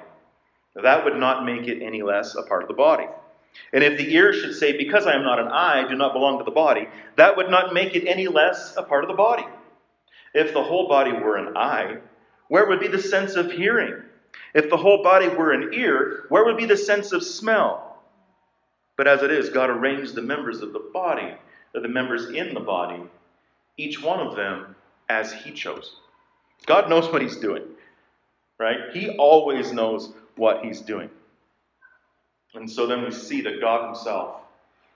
that 0.74 1.04
would 1.04 1.16
not 1.16 1.44
make 1.44 1.68
it 1.68 1.82
any 1.82 2.02
less 2.02 2.34
a 2.34 2.42
part 2.42 2.62
of 2.62 2.68
the 2.68 2.74
body. 2.74 3.06
And 3.72 3.84
if 3.84 3.96
the 3.96 4.12
ear 4.12 4.32
should 4.32 4.54
say, 4.54 4.76
Because 4.76 5.06
I 5.06 5.14
am 5.14 5.22
not 5.22 5.38
an 5.38 5.48
eye, 5.48 5.84
I 5.84 5.88
do 5.88 5.94
not 5.94 6.12
belong 6.12 6.38
to 6.38 6.44
the 6.44 6.50
body, 6.50 6.88
that 7.16 7.36
would 7.36 7.50
not 7.50 7.72
make 7.72 7.94
it 7.94 8.08
any 8.08 8.26
less 8.26 8.76
a 8.76 8.82
part 8.82 9.04
of 9.04 9.08
the 9.08 9.14
body. 9.14 9.44
If 10.34 10.52
the 10.52 10.64
whole 10.64 10.88
body 10.88 11.12
were 11.12 11.36
an 11.36 11.56
eye, 11.56 11.98
where 12.48 12.66
would 12.66 12.80
be 12.80 12.88
the 12.88 13.00
sense 13.00 13.36
of 13.36 13.52
hearing? 13.52 14.02
If 14.54 14.70
the 14.70 14.76
whole 14.76 15.02
body 15.02 15.28
were 15.28 15.52
an 15.52 15.74
ear, 15.74 16.24
where 16.28 16.44
would 16.44 16.56
be 16.56 16.66
the 16.66 16.76
sense 16.76 17.12
of 17.12 17.24
smell? 17.24 18.02
But 18.96 19.08
as 19.08 19.22
it 19.22 19.32
is, 19.32 19.50
God 19.50 19.70
arranged 19.70 20.14
the 20.14 20.22
members 20.22 20.60
of 20.60 20.72
the 20.72 20.90
body, 20.92 21.34
or 21.74 21.80
the 21.80 21.88
members 21.88 22.30
in 22.30 22.54
the 22.54 22.60
body, 22.60 23.02
each 23.76 24.00
one 24.00 24.20
of 24.20 24.36
them 24.36 24.76
as 25.08 25.32
He 25.32 25.50
chose. 25.50 25.96
God 26.66 26.88
knows 26.88 27.10
what 27.10 27.20
He's 27.20 27.36
doing, 27.36 27.64
right? 28.58 28.92
He 28.92 29.10
always 29.18 29.72
knows 29.72 30.12
what 30.36 30.64
He's 30.64 30.80
doing. 30.80 31.10
And 32.54 32.70
so 32.70 32.86
then 32.86 33.02
we 33.02 33.10
see 33.10 33.40
that 33.42 33.60
God 33.60 33.86
Himself, 33.86 34.36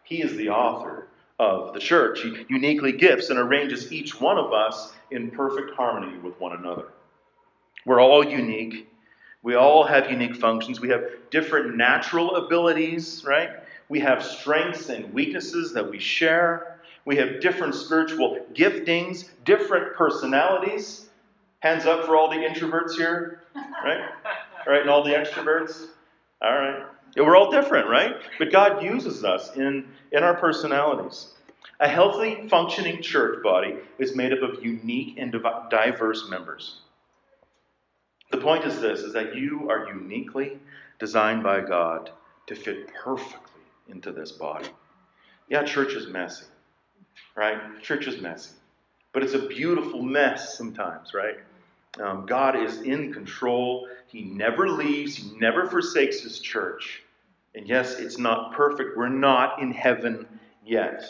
He 0.05 0.23
is 0.23 0.37
the 0.37 0.51
author 0.51 1.09
of 1.41 1.75
the 1.75 1.81
church. 1.81 2.21
He 2.23 2.47
uniquely 2.49 2.93
gifts 2.93 3.31
and 3.31 3.39
arranges 3.39 3.93
each 3.93 4.21
one 4.21 4.39
of 4.39 4.53
us 4.53 4.93
in 5.11 5.33
perfect 5.33 5.75
harmony 5.75 6.17
with 6.19 6.39
one 6.41 6.57
another. 6.57 6.89
We're 7.85 8.01
all 8.01 8.25
unique. 8.25 8.89
We 9.43 9.55
all 9.55 9.85
have 9.85 10.11
unique 10.11 10.37
functions. 10.37 10.81
We 10.81 10.89
have 10.89 11.05
different 11.31 11.77
natural 11.77 12.37
abilities, 12.37 13.25
right? 13.27 13.51
We 13.89 14.01
have 14.01 14.25
strengths 14.25 14.89
and 14.89 15.13
weaknesses 15.13 15.73
that 15.75 15.89
we 15.89 15.99
share. 15.99 16.81
We 17.05 17.17
have 17.17 17.41
different 17.41 17.75
spiritual 17.75 18.45
giftings, 18.53 19.29
different 19.45 19.95
personalities. 19.95 21.09
Hands 21.61 21.87
up 21.87 22.05
for 22.05 22.17
all 22.17 22.29
the 22.29 22.37
introverts 22.37 22.97
here, 22.97 23.41
right? 23.55 24.01
All 24.67 24.73
right, 24.73 24.83
and 24.83 24.91
all 24.91 25.03
the 25.03 25.11
extroverts. 25.11 25.87
All 26.43 26.53
right. 26.53 26.85
We're 27.17 27.37
all 27.37 27.51
different, 27.51 27.89
right? 27.89 28.17
But 28.39 28.53
God 28.53 28.83
uses 28.83 29.25
us 29.25 29.57
in, 29.57 29.89
in 30.13 30.23
our 30.23 30.35
personalities. 30.35 31.33
A 31.81 31.89
healthy, 31.89 32.49
functioning 32.49 33.03
church 33.03 33.43
body 33.43 33.77
is 33.99 34.15
made 34.15 34.33
up 34.33 34.43
of 34.43 34.65
unique 34.65 35.17
and 35.17 35.35
diverse 35.71 36.29
members. 36.29 36.81
The 38.31 38.39
point 38.39 38.65
is 38.65 38.81
this 38.81 39.01
is 39.01 39.15
that 39.15 39.35
you 39.35 39.71
are 39.71 39.89
uniquely 39.89 40.59
designed 40.99 41.43
by 41.43 41.61
God 41.61 42.11
to 42.47 42.55
fit 42.55 42.93
perfectly 42.95 43.63
into 43.89 44.13
this 44.13 44.33
body. 44.33 44.69
Yeah, 45.49 45.65
church 45.65 45.95
is 45.95 46.09
messy, 46.09 46.45
right? 47.35 47.83
Church 47.83 48.07
is 48.07 48.21
messy. 48.21 48.53
But 49.13 49.23
it's 49.23 49.35
a 49.35 49.47
beautiful 49.47 50.03
mess 50.03 50.57
sometimes, 50.59 51.15
right? 51.15 51.39
Um, 51.99 52.27
God 52.27 52.57
is 52.63 52.83
in 52.83 53.13
control. 53.13 53.89
He 54.07 54.23
never 54.23 54.69
leaves, 54.69 55.17
He 55.17 55.37
never 55.39 55.67
forsakes 55.67 56.21
His 56.21 56.39
church. 56.39 57.03
And 57.55 57.67
yes, 57.67 57.99
it's 57.99 58.19
not 58.19 58.53
perfect. 58.53 58.97
We're 58.97 59.09
not 59.09 59.61
in 59.63 59.73
heaven 59.73 60.27
yet. 60.65 61.03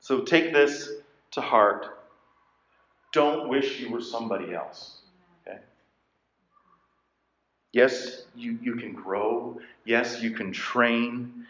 So 0.00 0.20
take 0.20 0.52
this 0.52 0.90
to 1.32 1.40
heart. 1.40 1.86
Don't 3.12 3.48
wish 3.48 3.80
you 3.80 3.90
were 3.90 4.02
somebody 4.02 4.54
else. 4.54 4.99
Yes, 7.72 8.24
you, 8.34 8.58
you 8.62 8.74
can 8.76 8.92
grow. 8.92 9.60
Yes, 9.84 10.20
you 10.22 10.32
can 10.32 10.52
train. 10.52 11.46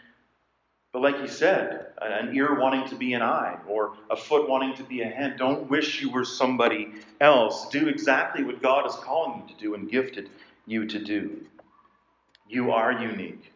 But 0.93 1.01
like 1.01 1.19
you 1.19 1.27
said, 1.27 1.87
an 2.01 2.35
ear 2.35 2.59
wanting 2.59 2.87
to 2.89 2.95
be 2.95 3.13
an 3.13 3.21
eye 3.21 3.57
or 3.67 3.93
a 4.09 4.15
foot 4.15 4.49
wanting 4.49 4.75
to 4.75 4.83
be 4.83 5.01
a 5.01 5.07
hand, 5.07 5.35
don't 5.37 5.69
wish 5.69 6.01
you 6.01 6.11
were 6.11 6.25
somebody 6.25 6.91
else. 7.21 7.69
Do 7.69 7.87
exactly 7.87 8.43
what 8.43 8.61
God 8.61 8.87
is 8.87 8.95
calling 8.95 9.41
you 9.41 9.53
to 9.55 9.59
do 9.61 9.73
and 9.75 9.89
gifted 9.89 10.29
you 10.67 10.85
to 10.87 10.99
do. 10.99 11.41
You 12.47 12.71
are 12.71 12.91
unique. 12.91 13.51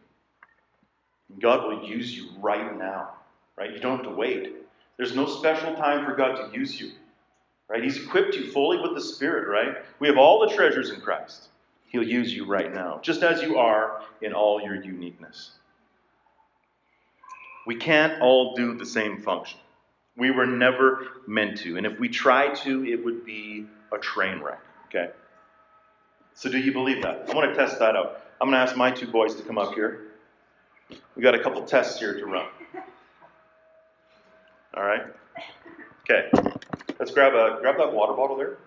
God 1.40 1.64
will 1.64 1.86
use 1.86 2.16
you 2.16 2.30
right 2.40 2.76
now, 2.78 3.10
right? 3.56 3.72
You 3.72 3.80
don't 3.80 3.98
have 3.98 4.06
to 4.06 4.14
wait. 4.14 4.54
There's 4.96 5.14
no 5.14 5.26
special 5.26 5.74
time 5.74 6.04
for 6.06 6.16
God 6.16 6.36
to 6.36 6.58
use 6.58 6.80
you, 6.80 6.92
right? 7.68 7.82
He's 7.84 8.02
equipped 8.02 8.34
you 8.34 8.50
fully 8.50 8.80
with 8.80 8.94
the 8.94 9.00
Spirit, 9.00 9.48
right? 9.48 9.84
We 9.98 10.08
have 10.08 10.16
all 10.16 10.40
the 10.40 10.54
treasures 10.54 10.90
in 10.90 11.00
Christ. 11.00 11.48
He'll 11.88 12.02
use 12.02 12.34
you 12.34 12.46
right 12.46 12.72
now, 12.72 13.00
just 13.02 13.22
as 13.22 13.42
you 13.42 13.58
are 13.58 14.02
in 14.20 14.32
all 14.32 14.60
your 14.60 14.74
uniqueness. 14.74 15.52
We 17.66 17.76
can't 17.76 18.20
all 18.20 18.54
do 18.54 18.74
the 18.76 18.86
same 18.86 19.22
function. 19.22 19.58
We 20.16 20.30
were 20.30 20.46
never 20.46 21.06
meant 21.26 21.58
to. 21.58 21.76
And 21.76 21.86
if 21.86 21.98
we 21.98 22.08
try 22.08 22.54
to, 22.54 22.84
it 22.86 23.04
would 23.04 23.24
be 23.24 23.66
a 23.92 23.98
train 23.98 24.40
wreck. 24.40 24.60
Okay? 24.88 25.10
So, 26.34 26.50
do 26.50 26.58
you 26.58 26.72
believe 26.72 27.02
that? 27.02 27.28
I 27.28 27.34
want 27.34 27.50
to 27.50 27.56
test 27.56 27.78
that 27.78 27.96
out. 27.96 28.20
I'm 28.40 28.48
going 28.48 28.52
to 28.52 28.58
ask 28.58 28.76
my 28.76 28.90
two 28.90 29.06
boys 29.06 29.34
to 29.36 29.42
come 29.42 29.58
up 29.58 29.74
here. 29.74 30.08
We 31.14 31.22
got 31.22 31.34
a 31.34 31.42
couple 31.42 31.62
tests 31.64 31.98
here 31.98 32.14
to 32.14 32.26
run. 32.26 32.46
All 34.74 34.84
right? 34.84 35.02
Okay. 36.02 36.30
Let's 36.98 37.10
grab 37.10 37.34
a 37.34 37.58
grab 37.60 37.78
that 37.78 37.92
water 37.92 38.12
bottle 38.12 38.36
there. 38.36 38.58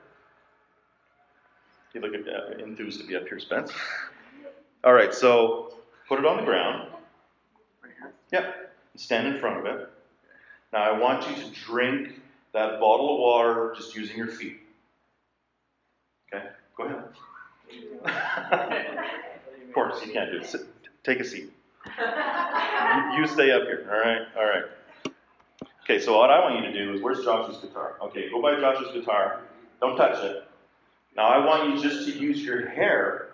You 1.94 2.02
look 2.02 2.14
uh, 2.14 2.64
enthused 2.64 3.02
to 3.02 3.08
be 3.08 3.16
up 3.16 3.28
here, 3.28 3.40
Spence. 3.40 3.72
All 4.84 4.94
right, 4.94 5.14
so 5.14 5.74
put 6.08 6.20
it 6.20 6.26
on 6.26 6.38
the 6.38 6.44
ground. 6.44 6.90
Yep 8.32 8.70
stand 9.00 9.28
in 9.28 9.40
front 9.40 9.60
of 9.60 9.66
it. 9.66 9.90
Now 10.74 10.84
I 10.84 10.98
want 10.98 11.28
you 11.30 11.36
to 11.44 11.50
drink 11.52 12.20
that 12.54 12.80
bottle 12.80 13.16
of 13.16 13.20
water 13.20 13.74
just 13.76 13.96
using 13.96 14.18
your 14.18 14.28
feet. 14.28 14.60
Okay, 16.34 16.46
go 16.76 16.84
ahead. 16.84 17.04
of 19.68 19.74
course, 19.74 20.06
you 20.06 20.12
can't 20.12 20.32
do 20.32 20.40
it. 20.40 20.46
Sit, 20.46 20.62
take 21.04 21.20
a 21.20 21.24
seat. 21.24 21.52
You, 23.18 23.28
stay 23.28 23.52
up 23.52 23.64
here. 23.64 23.88
All 23.92 24.00
right, 24.00 24.22
all 24.38 24.46
right. 24.46 24.66
Okay, 25.84 26.00
so 26.00 26.18
what 26.18 26.30
I 26.30 26.40
want 26.40 26.64
you 26.64 26.72
to 26.72 26.74
do 26.74 26.94
is, 26.94 27.02
where's 27.02 27.24
Josh's 27.24 27.58
guitar? 27.58 27.96
Okay, 28.02 28.30
go 28.30 28.42
by 28.42 28.60
Josh's 28.60 28.92
guitar. 28.94 29.42
Don't 29.82 29.96
touch 29.96 30.24
it. 30.24 30.44
Now 31.20 31.28
I 31.28 31.46
want 31.46 31.76
you 31.76 31.84
just 31.84 32.08
to 32.08 32.18
use 32.18 32.42
your 32.42 32.70
hair, 32.70 33.32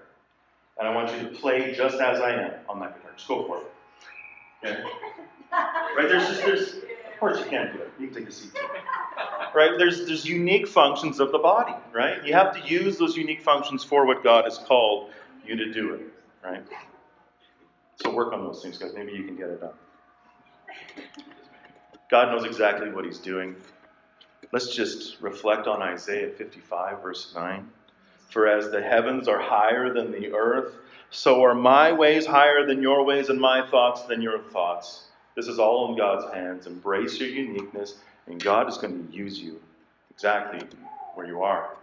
and 0.79 0.87
I 0.87 0.95
want 0.95 1.11
you 1.13 1.29
to 1.29 1.35
play 1.35 1.71
just 1.71 2.01
as 2.01 2.19
I 2.19 2.31
am 2.31 2.53
on 2.67 2.79
that 2.79 2.95
guitar. 2.95 3.11
Just 3.15 3.27
go 3.27 3.45
for 3.45 3.59
it. 3.59 4.67
Okay. 4.67 4.83
Right? 5.95 6.09
There's 6.09 6.27
just 6.27 6.43
there's 6.43 6.73
of 6.73 7.19
course 7.19 7.39
you 7.39 7.45
can't 7.45 7.71
do 7.71 7.79
it. 7.79 7.91
You 7.97 8.07
can 8.07 8.17
take 8.17 8.27
a 8.27 8.31
seat. 8.31 8.53
Too. 8.53 8.61
Right? 9.53 9.77
There's 9.77 10.07
there's 10.07 10.25
unique 10.25 10.67
functions 10.67 11.19
of 11.19 11.31
the 11.31 11.37
body, 11.37 11.75
right? 11.93 12.25
You 12.25 12.33
have 12.33 12.53
to 12.55 12.67
use 12.67 12.97
those 12.97 13.15
unique 13.15 13.41
functions 13.41 13.83
for 13.83 14.05
what 14.05 14.23
God 14.23 14.45
has 14.45 14.57
called 14.57 15.11
you 15.45 15.55
to 15.55 15.71
do 15.71 15.93
it, 15.93 16.01
right? 16.43 16.63
So 18.01 18.13
work 18.13 18.33
on 18.33 18.43
those 18.43 18.61
things, 18.63 18.79
guys. 18.79 18.93
Maybe 18.95 19.13
you 19.13 19.23
can 19.23 19.37
get 19.37 19.49
it 19.49 19.61
done. 19.61 19.73
God 22.09 22.29
knows 22.29 22.43
exactly 22.45 22.89
what 22.89 23.05
He's 23.05 23.19
doing. 23.19 23.55
Let's 24.51 24.75
just 24.75 25.21
reflect 25.21 25.67
on 25.67 25.81
Isaiah 25.81 26.31
55, 26.31 27.01
verse 27.01 27.31
9. 27.33 27.69
For 28.35 28.49
as 28.49 28.69
the 28.69 28.81
heavens 28.81 29.29
are 29.29 29.39
higher 29.39 29.93
than 29.93 30.11
the 30.11 30.33
earth, 30.33 30.75
so 31.09 31.45
are 31.45 31.55
my 31.55 31.93
ways 31.93 32.25
higher 32.25 32.65
than 32.65 32.81
your 32.81 33.05
ways, 33.05 33.29
and 33.29 33.39
my 33.39 33.65
thoughts 33.65 34.01
than 34.01 34.21
your 34.21 34.39
thoughts. 34.39 35.05
This 35.35 35.47
is 35.47 35.57
all 35.57 35.89
in 35.89 35.97
God's 35.97 36.33
hands. 36.33 36.67
Embrace 36.67 37.17
your 37.17 37.29
uniqueness, 37.29 37.95
and 38.27 38.43
God 38.43 38.67
is 38.67 38.77
going 38.77 39.07
to 39.07 39.15
use 39.15 39.39
you 39.39 39.61
exactly 40.11 40.67
where 41.13 41.25
you 41.25 41.43
are. 41.43 41.77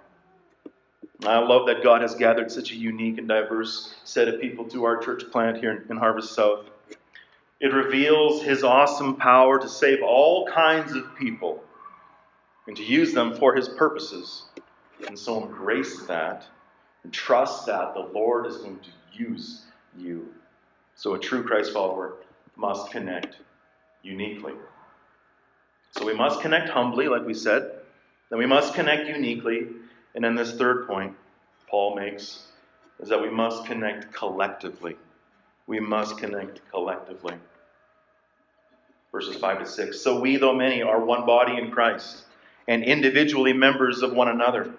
I 1.24 1.38
love 1.38 1.68
that 1.68 1.82
God 1.82 2.02
has 2.02 2.14
gathered 2.16 2.52
such 2.52 2.70
a 2.70 2.76
unique 2.76 3.16
and 3.16 3.26
diverse 3.26 3.94
set 4.04 4.28
of 4.28 4.38
people 4.38 4.66
to 4.66 4.84
our 4.84 4.98
church 4.98 5.22
plant 5.32 5.56
here 5.56 5.86
in 5.88 5.96
Harvest 5.96 6.34
South. 6.34 6.66
It 7.60 7.72
reveals 7.72 8.42
His 8.42 8.62
awesome 8.62 9.16
power 9.16 9.58
to 9.58 9.70
save 9.70 10.02
all 10.02 10.46
kinds 10.48 10.92
of 10.94 11.16
people 11.16 11.64
and 12.66 12.76
to 12.76 12.84
use 12.84 13.14
them 13.14 13.36
for 13.38 13.54
His 13.54 13.70
purposes. 13.70 14.42
And 15.06 15.18
so 15.18 15.42
embrace 15.44 16.02
that 16.06 16.46
and 17.04 17.12
trust 17.12 17.66
that 17.66 17.94
the 17.94 18.00
Lord 18.00 18.46
is 18.46 18.58
going 18.58 18.78
to 18.78 18.90
use 19.12 19.62
you. 19.96 20.28
So 20.94 21.14
a 21.14 21.18
true 21.18 21.42
Christ 21.42 21.72
follower 21.72 22.14
must 22.56 22.90
connect 22.90 23.36
uniquely. 24.02 24.54
So 25.92 26.06
we 26.06 26.14
must 26.14 26.40
connect 26.40 26.68
humbly, 26.68 27.08
like 27.08 27.24
we 27.24 27.34
said. 27.34 27.70
Then 28.30 28.38
we 28.38 28.46
must 28.46 28.74
connect 28.74 29.08
uniquely. 29.08 29.66
And 30.14 30.24
then 30.24 30.34
this 30.34 30.52
third 30.52 30.86
point 30.86 31.16
Paul 31.68 31.96
makes 31.96 32.46
is 33.00 33.08
that 33.08 33.20
we 33.20 33.30
must 33.30 33.66
connect 33.66 34.12
collectively. 34.12 34.96
We 35.66 35.80
must 35.80 36.18
connect 36.18 36.60
collectively. 36.70 37.34
Verses 39.10 39.36
5 39.36 39.60
to 39.60 39.66
6. 39.66 40.00
So 40.00 40.20
we, 40.20 40.36
though 40.36 40.54
many, 40.54 40.82
are 40.82 41.04
one 41.04 41.26
body 41.26 41.58
in 41.58 41.70
Christ, 41.70 42.24
and 42.68 42.84
individually 42.84 43.52
members 43.52 44.02
of 44.02 44.12
one 44.12 44.28
another, 44.28 44.72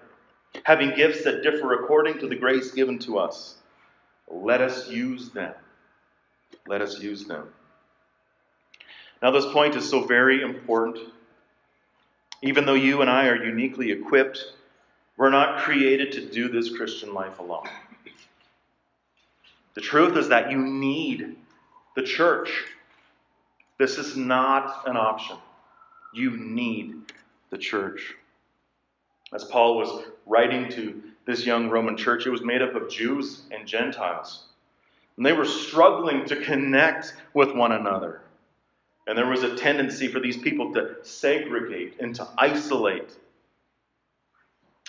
having 0.62 0.94
gifts 0.94 1.24
that 1.24 1.42
differ 1.42 1.74
according 1.74 2.18
to 2.20 2.28
the 2.28 2.36
grace 2.36 2.70
given 2.70 2.98
to 3.00 3.18
us. 3.18 3.56
Let 4.28 4.60
us 4.60 4.88
use 4.88 5.30
them. 5.30 5.52
Let 6.66 6.80
us 6.80 7.00
use 7.00 7.24
them. 7.24 7.48
Now, 9.20 9.30
this 9.30 9.46
point 9.46 9.74
is 9.74 9.88
so 9.88 10.04
very 10.04 10.42
important. 10.42 10.98
Even 12.42 12.66
though 12.66 12.74
you 12.74 13.00
and 13.00 13.10
I 13.10 13.28
are 13.28 13.42
uniquely 13.42 13.90
equipped, 13.90 14.52
we're 15.16 15.30
not 15.30 15.60
created 15.60 16.12
to 16.12 16.28
do 16.28 16.48
this 16.48 16.76
Christian 16.76 17.14
life 17.14 17.38
alone. 17.38 17.68
The 19.74 19.80
truth 19.80 20.16
is 20.16 20.28
that 20.28 20.50
you 20.50 20.58
need 20.58 21.36
the 21.96 22.02
church. 22.02 22.64
This 23.78 23.98
is 23.98 24.16
not 24.16 24.86
an 24.86 24.96
option. 24.96 25.36
You 26.12 26.36
need 26.36 27.12
the 27.50 27.58
church. 27.58 28.14
As 29.34 29.44
Paul 29.44 29.76
was 29.76 30.04
writing 30.26 30.68
to 30.70 31.02
this 31.26 31.44
young 31.44 31.68
Roman 31.68 31.96
church, 31.96 32.26
it 32.26 32.30
was 32.30 32.42
made 32.42 32.62
up 32.62 32.74
of 32.74 32.88
Jews 32.88 33.42
and 33.50 33.66
Gentiles. 33.66 34.44
And 35.16 35.26
they 35.26 35.32
were 35.32 35.44
struggling 35.44 36.24
to 36.26 36.36
connect 36.36 37.14
with 37.34 37.54
one 37.54 37.72
another. 37.72 38.22
And 39.06 39.18
there 39.18 39.28
was 39.28 39.42
a 39.42 39.56
tendency 39.56 40.08
for 40.08 40.20
these 40.20 40.36
people 40.36 40.72
to 40.74 40.96
segregate 41.02 42.00
and 42.00 42.14
to 42.14 42.28
isolate. 42.38 43.10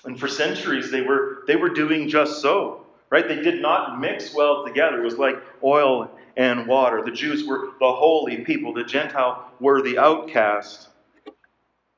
And 0.06 0.20
for 0.20 0.28
centuries, 0.28 0.92
they 0.92 1.02
were, 1.02 1.44
they 1.48 1.56
were 1.56 1.70
doing 1.70 2.08
just 2.08 2.42
so. 2.42 2.86
Right? 3.10 3.28
They 3.28 3.42
did 3.42 3.62
not 3.62 4.00
mix 4.00 4.34
well 4.34 4.66
together. 4.66 5.00
It 5.00 5.06
was 5.06 5.18
like 5.18 5.42
oil 5.64 6.10
and 6.38 6.68
water. 6.68 7.02
The 7.04 7.12
Jews 7.12 7.48
were 7.48 7.72
the 7.80 7.92
holy 7.92 8.38
people, 8.44 8.74
the 8.74 8.84
Gentile 8.84 9.52
were 9.60 9.82
the 9.82 9.98
outcast. 9.98 10.90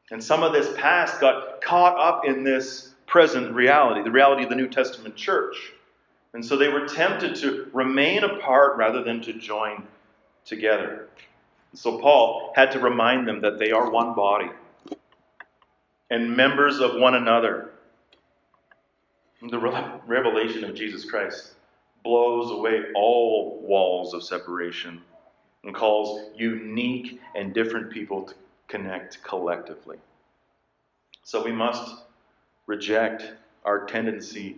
And 0.09 0.23
some 0.23 0.43
of 0.43 0.53
this 0.53 0.73
past 0.77 1.19
got 1.19 1.61
caught 1.61 1.97
up 1.97 2.25
in 2.25 2.43
this 2.43 2.93
present 3.07 3.53
reality, 3.53 4.03
the 4.03 4.11
reality 4.11 4.43
of 4.43 4.49
the 4.49 4.55
New 4.55 4.69
Testament 4.69 5.15
church. 5.15 5.55
And 6.33 6.45
so 6.45 6.55
they 6.55 6.69
were 6.69 6.87
tempted 6.87 7.35
to 7.37 7.69
remain 7.73 8.23
apart 8.23 8.77
rather 8.77 9.03
than 9.03 9.21
to 9.21 9.33
join 9.33 9.83
together. 10.45 11.07
So 11.73 11.99
Paul 11.99 12.53
had 12.55 12.71
to 12.71 12.79
remind 12.79 13.27
them 13.27 13.41
that 13.41 13.59
they 13.59 13.71
are 13.71 13.89
one 13.89 14.13
body 14.13 14.49
and 16.09 16.37
members 16.37 16.79
of 16.79 16.95
one 16.95 17.15
another. 17.15 17.71
The 19.41 19.59
revelation 20.07 20.63
of 20.63 20.73
Jesus 20.73 21.05
Christ 21.05 21.53
blows 22.03 22.49
away 22.51 22.83
all 22.95 23.59
walls 23.61 24.13
of 24.13 24.23
separation 24.23 25.01
and 25.63 25.75
calls 25.75 26.29
unique 26.37 27.19
and 27.35 27.53
different 27.53 27.91
people 27.91 28.23
to 28.23 28.33
connect 28.67 29.23
collectively. 29.23 29.97
So 31.23 31.43
we 31.43 31.51
must 31.51 31.95
reject 32.67 33.23
our 33.65 33.85
tendency 33.85 34.57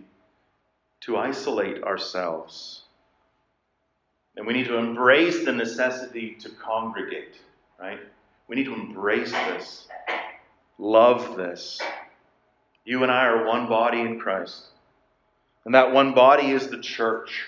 to 1.00 1.16
isolate 1.16 1.82
ourselves. 1.82 2.82
And 4.36 4.46
we 4.46 4.52
need 4.52 4.66
to 4.66 4.76
embrace 4.76 5.44
the 5.44 5.52
necessity 5.52 6.36
to 6.40 6.50
congregate, 6.50 7.34
right? 7.78 7.98
We 8.48 8.56
need 8.56 8.66
to 8.66 8.74
embrace 8.74 9.32
this, 9.32 9.88
love 10.78 11.36
this. 11.36 11.80
You 12.84 13.02
and 13.02 13.12
I 13.12 13.26
are 13.26 13.46
one 13.46 13.68
body 13.68 14.00
in 14.00 14.18
Christ. 14.18 14.66
And 15.64 15.74
that 15.74 15.92
one 15.92 16.14
body 16.14 16.50
is 16.50 16.68
the 16.68 16.80
church. 16.80 17.46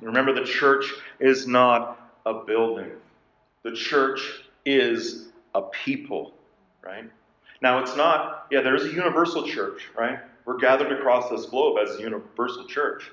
Remember, 0.00 0.32
the 0.32 0.44
church 0.44 0.92
is 1.20 1.46
not 1.46 1.98
a 2.24 2.34
building, 2.34 2.90
the 3.62 3.72
church 3.72 4.44
is 4.64 5.28
a 5.54 5.62
people, 5.62 6.34
right? 6.82 7.10
Now, 7.60 7.78
it's 7.78 7.96
not, 7.96 8.46
yeah, 8.50 8.60
there's 8.60 8.84
a 8.84 8.92
universal 8.92 9.46
church, 9.46 9.88
right? 9.96 10.18
We're 10.44 10.58
gathered 10.58 10.92
across 10.92 11.30
this 11.30 11.46
globe 11.46 11.78
as 11.78 11.96
a 11.96 12.00
universal 12.00 12.66
church. 12.66 13.10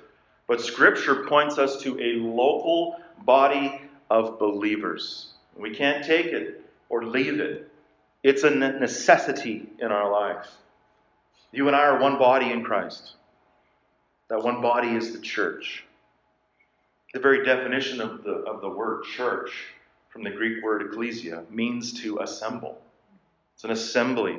But 0.48 0.60
Scripture 0.60 1.26
points 1.26 1.58
us 1.58 1.80
to 1.82 1.98
a 2.00 2.18
local 2.18 2.96
body 3.24 3.80
of 4.10 4.38
believers. 4.38 5.28
We 5.56 5.74
can't 5.74 6.04
take 6.04 6.26
it 6.26 6.64
or 6.88 7.04
leave 7.04 7.38
it. 7.38 7.70
It's 8.22 8.42
a 8.42 8.50
necessity 8.50 9.68
in 9.78 9.92
our 9.92 10.10
life. 10.10 10.48
You 11.52 11.68
and 11.68 11.76
I 11.76 11.82
are 11.82 12.00
one 12.00 12.18
body 12.18 12.50
in 12.50 12.64
Christ. 12.64 13.14
That 14.28 14.42
one 14.42 14.60
body 14.60 14.88
is 14.88 15.12
the 15.12 15.20
church. 15.20 15.84
The 17.12 17.20
very 17.20 17.44
definition 17.44 18.00
of 18.00 18.22
the, 18.22 18.32
of 18.32 18.60
the 18.60 18.68
word 18.68 19.04
church, 19.04 19.52
from 20.10 20.24
the 20.24 20.30
Greek 20.30 20.62
word 20.62 20.82
ecclesia, 20.82 21.44
means 21.50 21.92
to 22.02 22.18
assemble. 22.18 22.80
It's 23.54 23.64
an 23.64 23.70
assembly. 23.70 24.38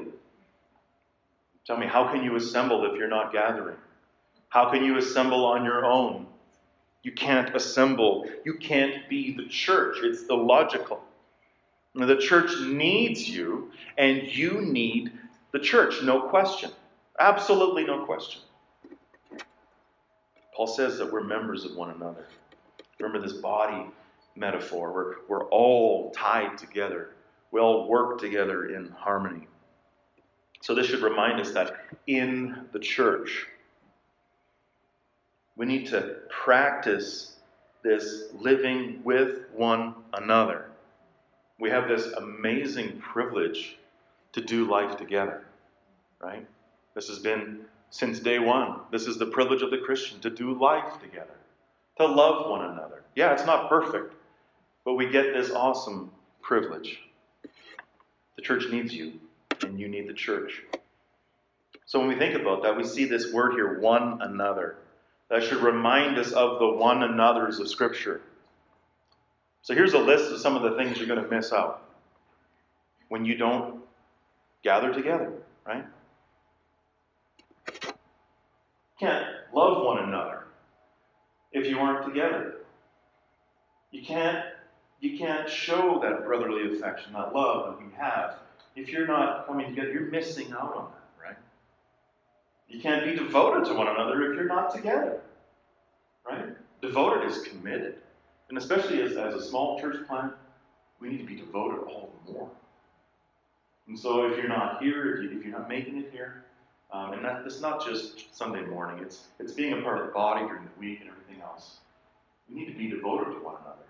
Tell 1.65 1.77
me, 1.77 1.87
how 1.87 2.11
can 2.11 2.23
you 2.23 2.35
assemble 2.35 2.85
if 2.85 2.97
you're 2.97 3.07
not 3.07 3.31
gathering? 3.31 3.77
How 4.49 4.69
can 4.69 4.83
you 4.83 4.97
assemble 4.97 5.45
on 5.45 5.63
your 5.63 5.85
own? 5.85 6.27
You 7.03 7.13
can't 7.13 7.55
assemble. 7.55 8.27
You 8.43 8.55
can't 8.55 9.07
be 9.09 9.35
the 9.35 9.47
church. 9.47 9.97
It's 10.03 10.23
illogical. 10.29 11.01
The 11.95 12.17
church 12.17 12.51
needs 12.61 13.27
you, 13.27 13.71
and 13.97 14.23
you 14.23 14.61
need 14.61 15.11
the 15.51 15.59
church, 15.59 16.01
no 16.03 16.21
question. 16.21 16.71
Absolutely 17.19 17.83
no 17.83 18.05
question. 18.05 18.41
Paul 20.55 20.67
says 20.67 20.97
that 20.97 21.11
we're 21.11 21.23
members 21.23 21.65
of 21.65 21.75
one 21.75 21.91
another. 21.91 22.27
Remember 22.99 23.25
this 23.25 23.37
body 23.37 23.85
metaphor. 24.35 24.93
We're, 24.93 25.15
we're 25.27 25.49
all 25.49 26.11
tied 26.11 26.57
together 26.57 27.11
we 27.51 27.59
all 27.59 27.87
work 27.87 28.19
together 28.19 28.73
in 28.73 28.89
harmony. 28.91 29.47
So, 30.61 30.73
this 30.73 30.87
should 30.87 31.01
remind 31.01 31.39
us 31.39 31.51
that 31.51 31.73
in 32.07 32.67
the 32.71 32.79
church, 32.79 33.47
we 35.55 35.65
need 35.65 35.87
to 35.87 36.17
practice 36.29 37.35
this 37.83 38.25
living 38.33 39.01
with 39.03 39.45
one 39.53 39.95
another. 40.13 40.69
We 41.59 41.69
have 41.71 41.87
this 41.87 42.07
amazing 42.13 42.99
privilege 42.99 43.77
to 44.33 44.41
do 44.41 44.65
life 44.69 44.97
together, 44.97 45.45
right? 46.21 46.47
This 46.95 47.07
has 47.09 47.19
been 47.19 47.61
since 47.89 48.19
day 48.19 48.39
one. 48.39 48.79
This 48.91 49.07
is 49.07 49.17
the 49.17 49.25
privilege 49.25 49.61
of 49.61 49.71
the 49.71 49.79
Christian 49.79 50.19
to 50.21 50.29
do 50.29 50.53
life 50.53 50.99
together, 51.01 51.35
to 51.97 52.05
love 52.05 52.49
one 52.49 52.65
another. 52.69 53.03
Yeah, 53.15 53.33
it's 53.33 53.45
not 53.45 53.67
perfect, 53.67 54.13
but 54.85 54.95
we 54.95 55.09
get 55.09 55.33
this 55.33 55.51
awesome 55.51 56.11
privilege. 56.41 56.99
The 58.35 58.41
church 58.41 58.65
needs 58.71 58.93
you, 58.93 59.13
and 59.63 59.79
you 59.79 59.87
need 59.87 60.07
the 60.07 60.13
church. 60.13 60.63
So 61.85 61.99
when 61.99 62.07
we 62.07 62.15
think 62.15 62.35
about 62.35 62.63
that, 62.63 62.77
we 62.77 62.83
see 62.83 63.05
this 63.05 63.31
word 63.31 63.53
here, 63.53 63.79
one 63.79 64.21
another. 64.21 64.77
That 65.29 65.43
should 65.43 65.59
remind 65.59 66.17
us 66.17 66.31
of 66.31 66.59
the 66.59 66.69
one 66.69 67.03
another's 67.03 67.59
of 67.59 67.69
Scripture. 67.69 68.21
So 69.61 69.73
here's 69.73 69.93
a 69.93 69.99
list 69.99 70.31
of 70.31 70.39
some 70.39 70.55
of 70.55 70.63
the 70.63 70.75
things 70.77 70.97
you're 70.97 71.07
going 71.07 71.23
to 71.23 71.29
miss 71.29 71.53
out 71.53 71.87
when 73.09 73.25
you 73.25 73.35
don't 73.35 73.81
gather 74.63 74.93
together, 74.93 75.31
right? 75.65 75.85
can't 79.01 79.25
love 79.51 79.83
one 79.83 80.03
another 80.03 80.45
if 81.51 81.65
you 81.65 81.79
aren't 81.79 82.05
together. 82.05 82.53
You 83.89 84.03
can't 84.03 84.45
you 85.01 85.17
can't 85.17 85.49
show 85.49 85.99
that 86.01 86.23
brotherly 86.23 86.73
affection, 86.73 87.13
that 87.13 87.33
love 87.33 87.65
that 87.65 87.85
we 87.85 87.91
have. 87.95 88.35
If 88.75 88.89
you're 88.89 89.07
not 89.07 89.47
coming 89.47 89.69
together, 89.69 89.91
you're 89.91 90.03
missing 90.03 90.53
out 90.53 90.75
on 90.75 90.91
that, 90.91 91.27
right? 91.27 91.37
You 92.69 92.79
can't 92.79 93.03
be 93.03 93.15
devoted 93.15 93.67
to 93.67 93.73
one 93.73 93.87
another 93.87 94.31
if 94.31 94.37
you're 94.37 94.45
not 94.45 94.73
together, 94.73 95.19
right? 96.29 96.49
Devoted 96.81 97.29
is 97.29 97.41
committed. 97.41 97.95
And 98.49 98.57
especially 98.57 99.01
as, 99.01 99.17
as 99.17 99.33
a 99.33 99.43
small 99.43 99.79
church 99.81 100.07
plant, 100.07 100.33
we 100.99 101.09
need 101.09 101.17
to 101.17 101.25
be 101.25 101.35
devoted 101.35 101.83
all 101.87 102.13
the 102.25 102.33
more. 102.33 102.49
And 103.87 103.97
so 103.97 104.27
if 104.27 104.37
you're 104.37 104.47
not 104.47 104.81
here, 104.83 105.15
if, 105.15 105.31
you, 105.31 105.41
you're 105.41 105.51
not 105.51 105.67
making 105.67 105.97
it 105.97 106.11
here, 106.11 106.45
um, 106.93 107.13
and 107.13 107.25
that, 107.25 107.43
it's 107.45 107.59
not 107.59 107.83
just 107.83 108.35
Sunday 108.35 108.61
morning, 108.65 109.03
it's, 109.03 109.27
it's 109.39 109.53
being 109.53 109.73
a 109.73 109.81
part 109.81 109.99
of 109.99 110.07
the 110.07 110.13
body 110.13 110.45
during 110.45 110.63
the 110.63 110.79
week 110.79 110.99
and 111.01 111.09
everything 111.09 111.41
else. 111.41 111.77
We 112.47 112.55
need 112.55 112.67
to 112.67 112.77
be 112.77 112.87
devoted 112.87 113.33
to 113.33 113.39
one 113.39 113.55
another. 113.61 113.81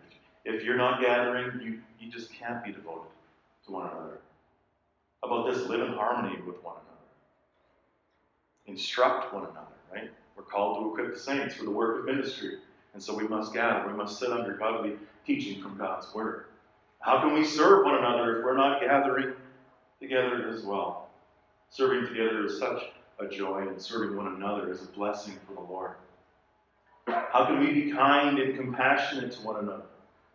If 0.46 0.64
you're 0.64 0.78
not 0.78 1.02
gathering, 1.02 1.62
you, 1.62 1.80
you 2.00 2.12
just 2.12 2.32
can't 2.34 2.64
be 2.64 2.72
devoted 2.72 3.12
to 3.66 3.72
one 3.72 3.90
another. 3.90 4.20
How 5.22 5.30
about 5.30 5.54
this? 5.54 5.68
Live 5.68 5.82
in 5.82 5.94
harmony 5.94 6.36
with 6.48 6.64
one 6.64 6.76
another. 6.76 6.98
Instruct 8.66 9.34
one 9.34 9.44
another, 9.44 9.76
right? 9.94 10.10
We're 10.36 10.44
called 10.44 10.80
to 10.80 10.90
equip 10.92 11.14
the 11.14 11.20
saints 11.20 11.54
for 11.54 11.66
the 11.66 11.72
work 11.72 12.00
of 12.00 12.06
ministry. 12.06 12.58
And 12.94 13.02
so 13.02 13.16
we 13.16 13.28
must 13.28 13.54
gather. 13.54 13.88
We 13.88 13.94
must 13.94 14.20
sit 14.20 14.32
under 14.32 14.54
godly 14.54 14.96
teaching 15.26 15.62
from 15.62 15.78
God's 15.78 16.14
Word. 16.14 16.46
How 17.00 17.20
can 17.20 17.34
we 17.34 17.46
serve 17.46 17.86
one 17.86 17.96
another 17.96 18.40
if 18.40 18.46
we're 18.46 18.58
not 18.58 18.82
gathering 18.82 19.34
together 20.00 20.50
as 20.50 20.64
well? 20.64 21.10
Serving 21.70 22.08
together 22.08 22.46
is 22.46 22.60
such 22.60 22.84
a 23.20 23.28
joy, 23.28 23.68
and 23.68 23.82
serving 23.82 24.18
one 24.18 24.28
another 24.28 24.72
is 24.72 24.82
a 24.82 24.88
blessing 24.88 25.36
for 25.48 25.54
the 25.54 25.62
Lord. 25.62 25.92
How 27.08 27.46
can 27.46 27.60
we 27.60 27.72
be 27.72 27.92
kind 27.92 28.40
and 28.40 28.56
compassionate 28.56 29.32
to 29.34 29.42
one 29.42 29.58
another? 29.58 29.84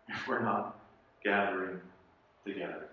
If 0.08 0.28
we're 0.28 0.42
not 0.42 0.78
gathering 1.22 1.80
together? 2.44 2.88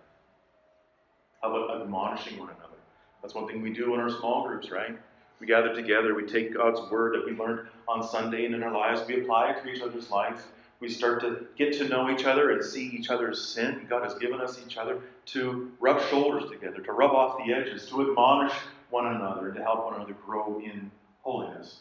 How 1.42 1.56
about 1.56 1.82
admonishing 1.82 2.40
one 2.40 2.50
another? 2.50 2.74
That's 3.22 3.34
one 3.34 3.48
thing 3.48 3.62
we 3.62 3.74
do 3.74 3.94
in 3.94 4.00
our 4.00 4.10
small 4.10 4.48
groups, 4.48 4.72
right? 4.72 4.98
We 5.40 5.48
gather 5.48 5.74
together, 5.74 6.16
we 6.16 6.26
take 6.26 6.54
God's 6.54 6.80
word 6.90 7.16
that 7.16 7.26
we 7.26 7.34
learned 7.34 7.68
on 7.88 8.02
Sunday 8.02 8.46
and 8.46 8.56
in 8.56 8.64
our 8.64 8.72
lives, 8.72 9.02
we 9.08 9.22
apply 9.22 9.52
it 9.52 9.62
to 9.62 9.70
each 9.70 9.82
other's 9.82 10.10
life. 10.10 10.48
We 10.80 10.90
start 10.90 11.22
to 11.22 11.48
get 11.58 11.74
to 11.78 11.88
know 11.88 12.10
each 12.10 12.26
other 12.26 12.52
and 12.52 12.64
see 12.64 12.88
each 12.88 13.10
other's 13.10 13.42
sin. 13.42 13.86
God 13.90 14.04
has 14.04 14.16
given 14.16 14.42
us 14.42 14.60
each 14.66 14.78
other 14.78 15.00
to 15.28 15.72
rub 15.80 16.02
shoulders 16.10 16.50
together, 16.50 16.80
to 16.80 16.92
rub 16.92 17.12
off 17.12 17.38
the 17.46 17.54
edges, 17.54 17.88
to 17.90 18.10
admonish 18.10 18.54
one 18.90 19.08
another, 19.08 19.52
to 19.52 19.62
help 19.62 19.86
one 19.86 19.96
another 19.96 20.16
grow 20.26 20.62
in 20.64 20.92
holiness. 21.22 21.80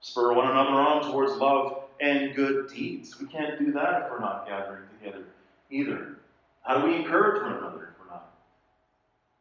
Spur 0.00 0.32
one 0.34 0.50
another 0.50 0.70
on 0.70 1.10
towards 1.10 1.32
love 1.32 1.87
and 2.00 2.34
good 2.34 2.68
deeds. 2.68 3.18
We 3.20 3.26
can't 3.26 3.58
do 3.58 3.72
that 3.72 4.02
if 4.02 4.10
we're 4.10 4.20
not 4.20 4.46
gathering 4.46 4.84
together 4.98 5.24
either. 5.70 6.18
How 6.62 6.80
do 6.80 6.86
we 6.86 6.96
encourage 6.96 7.42
one 7.42 7.52
another 7.52 7.94
if 7.94 8.00
we're 8.00 8.12
not 8.12 8.34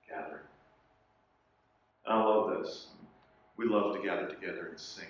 gathering? 0.07 0.43
I 2.07 2.17
love 2.17 2.59
this. 2.59 2.87
We 3.57 3.65
love 3.65 3.95
to 3.95 4.01
gather 4.01 4.27
together 4.27 4.67
and 4.69 4.79
sing. 4.79 5.05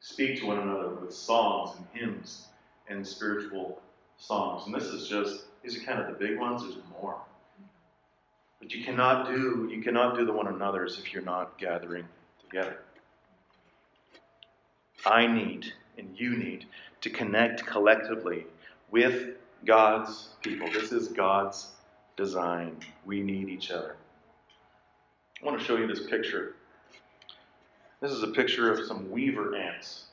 Speak 0.00 0.40
to 0.40 0.46
one 0.46 0.58
another 0.58 0.90
with 0.90 1.12
songs 1.12 1.76
and 1.76 1.86
hymns 1.92 2.48
and 2.88 3.06
spiritual 3.06 3.80
songs. 4.18 4.66
And 4.66 4.74
this 4.74 4.84
is 4.84 5.08
just, 5.08 5.44
these 5.62 5.76
are 5.76 5.84
kind 5.84 6.00
of 6.00 6.06
the 6.06 6.12
big 6.12 6.38
ones, 6.38 6.62
there's 6.62 6.76
more. 7.00 7.20
But 8.60 8.72
you 8.72 8.84
cannot 8.84 9.26
do, 9.26 9.68
you 9.70 9.82
cannot 9.82 10.16
do 10.16 10.24
the 10.24 10.32
one 10.32 10.46
another's 10.46 10.98
if 10.98 11.12
you're 11.12 11.22
not 11.22 11.58
gathering 11.58 12.04
together. 12.40 12.78
I 15.04 15.26
need 15.26 15.72
and 15.98 16.08
you 16.16 16.36
need 16.36 16.66
to 17.02 17.10
connect 17.10 17.66
collectively 17.66 18.46
with 18.90 19.36
God's 19.64 20.30
people. 20.42 20.68
This 20.72 20.92
is 20.92 21.08
God's 21.08 21.68
design. 22.16 22.78
We 23.04 23.20
need 23.22 23.48
each 23.48 23.70
other. 23.70 23.96
I 25.42 25.46
want 25.46 25.58
to 25.58 25.64
show 25.64 25.76
you 25.76 25.86
this 25.86 26.06
picture. 26.06 26.54
This 28.00 28.12
is 28.12 28.22
a 28.22 28.28
picture 28.28 28.72
of 28.72 28.86
some 28.86 29.10
weaver 29.10 29.56
ants. 29.56 30.04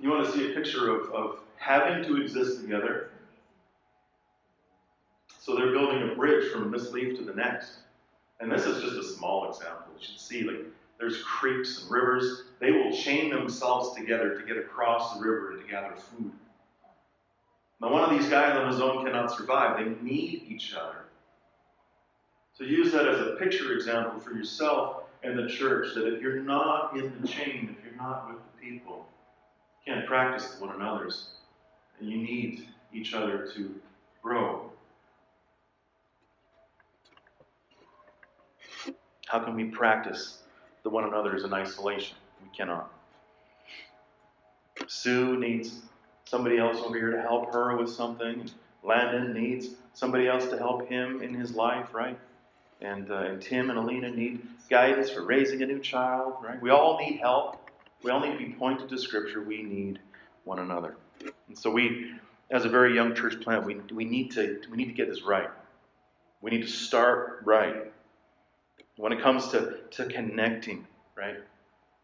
You 0.00 0.10
want 0.10 0.26
to 0.26 0.32
see 0.32 0.52
a 0.52 0.54
picture 0.54 0.90
of, 0.90 1.10
of 1.12 1.40
having 1.56 2.04
to 2.04 2.22
exist 2.22 2.60
together 2.60 3.10
So 5.48 5.56
they're 5.56 5.72
building 5.72 6.10
a 6.10 6.14
bridge 6.14 6.52
from 6.52 6.70
this 6.70 6.92
leaf 6.92 7.16
to 7.16 7.24
the 7.24 7.32
next. 7.32 7.78
And 8.38 8.52
this 8.52 8.66
is 8.66 8.82
just 8.82 8.96
a 8.96 9.16
small 9.16 9.48
example. 9.48 9.86
You 9.98 10.06
should 10.06 10.20
see, 10.20 10.42
like, 10.42 10.58
there's 11.00 11.22
creeks 11.22 11.82
and 11.82 11.90
rivers. 11.90 12.42
They 12.60 12.72
will 12.72 12.92
chain 12.92 13.30
themselves 13.30 13.96
together 13.96 14.38
to 14.38 14.46
get 14.46 14.56
across 14.56 15.14
the 15.14 15.20
river 15.20 15.52
and 15.52 15.62
to 15.62 15.68
gather 15.68 15.94
food. 15.94 16.32
Now, 17.80 17.92
one 17.92 18.02
of 18.02 18.10
these 18.10 18.28
guys 18.28 18.56
on 18.56 18.70
his 18.70 18.80
own 18.80 19.04
cannot 19.04 19.30
survive. 19.36 19.76
They 19.76 20.02
need 20.02 20.44
each 20.48 20.74
other. 20.74 21.04
So 22.54 22.64
use 22.64 22.90
that 22.92 23.06
as 23.06 23.20
a 23.20 23.36
picture 23.38 23.72
example 23.72 24.18
for 24.18 24.32
yourself 24.32 25.04
and 25.22 25.38
the 25.38 25.46
church 25.46 25.94
that 25.94 26.12
if 26.12 26.20
you're 26.20 26.40
not 26.40 26.96
in 26.96 27.20
the 27.20 27.28
chain, 27.28 27.76
if 27.78 27.84
you're 27.84 27.96
not 27.96 28.28
with 28.28 28.38
the 28.38 28.60
people, 28.60 29.06
you 29.86 29.94
can't 29.94 30.06
practice 30.06 30.56
one 30.58 30.74
another's. 30.74 31.34
And 32.00 32.08
you 32.08 32.18
need 32.18 32.66
each 32.92 33.14
other 33.14 33.48
to 33.54 33.74
grow. 34.22 34.70
How 39.26 39.40
can 39.40 39.54
we 39.54 39.64
practice 39.64 40.42
the 40.82 40.90
one 40.90 41.04
another's 41.04 41.44
in 41.44 41.52
isolation? 41.52 42.16
Cannot. 42.56 42.92
Sue 44.86 45.36
needs 45.38 45.80
somebody 46.24 46.58
else 46.58 46.78
over 46.78 46.96
here 46.96 47.10
to 47.10 47.22
help 47.22 47.52
her 47.52 47.76
with 47.76 47.90
something. 47.90 48.50
Landon 48.82 49.32
needs 49.32 49.70
somebody 49.94 50.28
else 50.28 50.46
to 50.46 50.58
help 50.58 50.88
him 50.88 51.22
in 51.22 51.34
his 51.34 51.54
life, 51.54 51.92
right? 51.92 52.18
And, 52.80 53.10
uh, 53.10 53.16
and 53.16 53.42
Tim 53.42 53.70
and 53.70 53.78
Alina 53.78 54.10
need 54.10 54.40
guidance 54.70 55.10
for 55.10 55.22
raising 55.22 55.62
a 55.62 55.66
new 55.66 55.80
child, 55.80 56.34
right? 56.42 56.60
We 56.60 56.70
all 56.70 56.98
need 56.98 57.18
help. 57.18 57.70
We 58.02 58.10
all 58.10 58.20
need 58.20 58.32
to 58.32 58.38
be 58.38 58.52
pointed 58.52 58.88
to 58.90 58.98
Scripture. 58.98 59.42
We 59.42 59.62
need 59.62 59.98
one 60.44 60.60
another. 60.60 60.96
And 61.48 61.58
so 61.58 61.70
we, 61.70 62.12
as 62.50 62.64
a 62.64 62.68
very 62.68 62.94
young 62.94 63.14
church 63.14 63.40
plant, 63.40 63.64
we, 63.64 63.76
we, 63.92 64.04
need 64.04 64.30
to, 64.32 64.60
we 64.70 64.76
need 64.76 64.86
to 64.86 64.92
get 64.92 65.08
this 65.08 65.22
right. 65.22 65.50
We 66.40 66.52
need 66.52 66.62
to 66.62 66.68
start 66.68 67.40
right. 67.44 67.92
When 68.96 69.12
it 69.12 69.20
comes 69.20 69.48
to, 69.48 69.78
to 69.92 70.06
connecting, 70.06 70.86
right? 71.16 71.36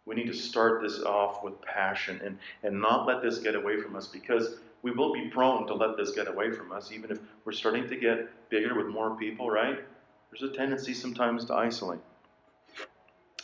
We 0.07 0.15
need 0.15 0.27
to 0.27 0.35
start 0.35 0.83
this 0.83 1.01
off 1.01 1.43
with 1.43 1.61
passion 1.63 2.21
and, 2.25 2.39
and 2.63 2.81
not 2.81 3.07
let 3.07 3.23
this 3.23 3.39
get 3.39 3.55
away 3.55 3.81
from 3.81 3.97
us 3.97 4.07
because 4.07 4.57
we 4.83 4.91
will 4.91 5.15
be 5.15 5.29
prone 5.29 5.67
to 5.67 5.75
let 5.75 5.97
this 5.97 6.11
get 6.11 6.29
away 6.29 6.51
from 6.51 6.73
us, 6.73 6.93
even 6.93 7.11
if 7.11 7.19
we're 7.45 7.53
starting 7.53 7.89
to 7.89 7.97
get 7.97 8.51
bigger 8.51 8.75
with 8.75 8.87
more 8.87 9.17
people, 9.17 9.51
right? 9.51 9.79
There's 10.31 10.51
a 10.51 10.55
tendency 10.55 10.93
sometimes 10.93 11.47
to 11.47 11.55
isolate. 11.55 12.01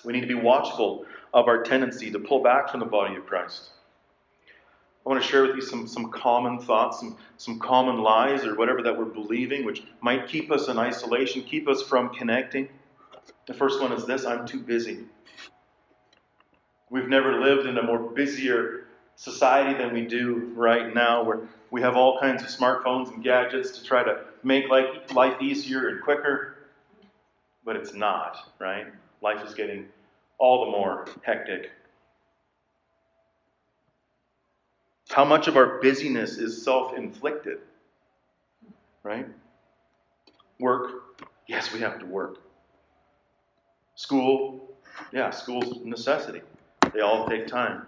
We 0.04 0.12
need 0.12 0.20
to 0.20 0.26
be 0.26 0.34
watchful 0.34 1.06
of 1.32 1.48
our 1.48 1.62
tendency 1.62 2.10
to 2.10 2.18
pull 2.18 2.42
back 2.42 2.68
from 2.68 2.80
the 2.80 2.86
body 2.86 3.16
of 3.16 3.24
Christ. 3.26 3.70
I 5.04 5.08
want 5.08 5.22
to 5.22 5.26
share 5.26 5.46
with 5.46 5.56
you 5.56 5.62
some, 5.62 5.86
some 5.86 6.10
common 6.10 6.58
thoughts, 6.58 7.00
some, 7.00 7.16
some 7.38 7.58
common 7.58 8.02
lies, 8.02 8.44
or 8.44 8.54
whatever 8.54 8.82
that 8.82 8.98
we're 8.98 9.06
believing, 9.06 9.64
which 9.64 9.82
might 10.02 10.28
keep 10.28 10.50
us 10.50 10.68
in 10.68 10.78
isolation, 10.78 11.42
keep 11.42 11.68
us 11.68 11.80
from 11.82 12.10
connecting. 12.10 12.68
The 13.46 13.54
first 13.54 13.80
one 13.80 13.92
is 13.92 14.04
this 14.04 14.26
I'm 14.26 14.46
too 14.46 14.60
busy. 14.60 15.06
We've 16.90 17.08
never 17.08 17.40
lived 17.40 17.66
in 17.66 17.78
a 17.78 17.82
more 17.82 17.98
busier 17.98 18.86
society 19.14 19.78
than 19.78 19.94
we 19.94 20.06
do 20.06 20.52
right 20.56 20.92
now, 20.92 21.22
where 21.22 21.40
we 21.70 21.80
have 21.82 21.96
all 21.96 22.18
kinds 22.18 22.42
of 22.42 22.48
smartphones 22.48 23.14
and 23.14 23.22
gadgets 23.22 23.78
to 23.78 23.84
try 23.84 24.02
to 24.02 24.24
make 24.42 24.68
life, 24.68 25.40
easier 25.40 25.88
and 25.88 26.02
quicker. 26.02 26.56
But 27.64 27.76
it's 27.76 27.94
not, 27.94 28.52
right? 28.58 28.86
Life 29.22 29.46
is 29.46 29.54
getting 29.54 29.86
all 30.38 30.64
the 30.64 30.70
more 30.72 31.06
hectic. 31.22 31.70
How 35.10 35.24
much 35.24 35.46
of 35.46 35.56
our 35.56 35.80
busyness 35.80 36.38
is 36.38 36.64
self 36.64 36.96
inflicted? 36.96 37.58
Right? 39.02 39.26
Work. 40.58 41.22
Yes, 41.46 41.72
we 41.72 41.80
have 41.80 41.98
to 42.00 42.06
work. 42.06 42.38
School. 43.94 44.68
Yeah, 45.12 45.30
school's 45.30 45.78
a 45.78 45.88
necessity. 45.88 46.42
They 46.92 47.00
all 47.00 47.28
take 47.28 47.46
time. 47.46 47.86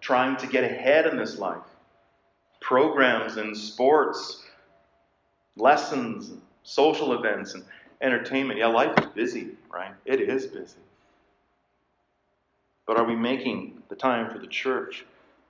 Trying 0.00 0.36
to 0.38 0.46
get 0.46 0.64
ahead 0.64 1.06
in 1.06 1.16
this 1.16 1.38
life. 1.38 1.62
Programs 2.60 3.36
and 3.36 3.56
sports, 3.56 4.42
lessons, 5.56 6.30
and 6.30 6.40
social 6.64 7.12
events, 7.14 7.54
and 7.54 7.64
entertainment. 8.00 8.58
Yeah, 8.58 8.66
life 8.66 8.98
is 8.98 9.06
busy, 9.06 9.50
right? 9.72 9.92
It 10.04 10.20
is 10.20 10.46
busy. 10.46 10.80
But 12.86 12.96
are 12.96 13.04
we 13.04 13.14
making 13.14 13.82
the 13.88 13.96
time 13.96 14.30
for 14.30 14.38
the 14.38 14.46
church? 14.46 15.04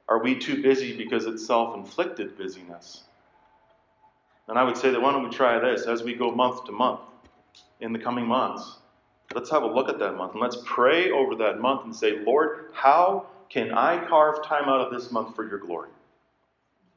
Are 0.09 0.23
we 0.23 0.39
too 0.39 0.63
busy 0.63 0.97
because 0.97 1.27
it's 1.27 1.47
self 1.47 1.77
inflicted 1.77 2.37
busyness? 2.37 3.03
And 4.49 4.59
I 4.59 4.65
would 4.65 4.77
say 4.77 4.91
that 4.91 5.01
why 5.01 5.13
don't 5.13 5.25
we 5.25 5.31
try 5.31 5.59
this 5.59 5.87
as 5.87 6.03
we 6.03 6.15
go 6.15 6.31
month 6.31 6.65
to 6.65 6.73
month 6.73 7.01
in 7.81 7.93
the 7.93 7.99
coming 7.99 8.27
months? 8.27 8.79
Let's 9.35 9.51
have 9.51 9.63
a 9.63 9.67
look 9.67 9.89
at 9.89 9.99
that 9.99 10.17
month 10.17 10.33
and 10.33 10.41
let's 10.41 10.57
pray 10.65 11.11
over 11.11 11.35
that 11.37 11.61
month 11.61 11.85
and 11.85 11.95
say, 11.95 12.19
Lord, 12.21 12.71
how 12.73 13.27
can 13.51 13.73
I 13.73 14.05
carve 14.07 14.45
time 14.45 14.69
out 14.69 14.81
of 14.81 14.93
this 14.93 15.11
month 15.11 15.37
for 15.37 15.47
your 15.47 15.59
glory? 15.59 15.91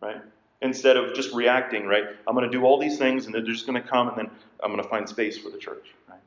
Right? 0.01 0.21
Instead 0.61 0.95
of 0.95 1.13
just 1.13 1.33
reacting, 1.33 1.85
right? 1.85 2.03
I'm 2.27 2.35
going 2.35 2.49
to 2.49 2.57
do 2.57 2.63
all 2.63 2.79
these 2.79 2.97
things 2.97 3.25
and 3.25 3.35
they're 3.35 3.41
just 3.41 3.65
going 3.67 3.81
to 3.81 3.87
come 3.87 4.07
and 4.09 4.17
then 4.17 4.29
I'm 4.63 4.71
going 4.71 4.81
to 4.81 4.89
find 4.89 5.07
space 5.09 5.37
for 5.37 5.49
the 5.49 5.57
church, 5.57 5.93
right? 6.09 6.19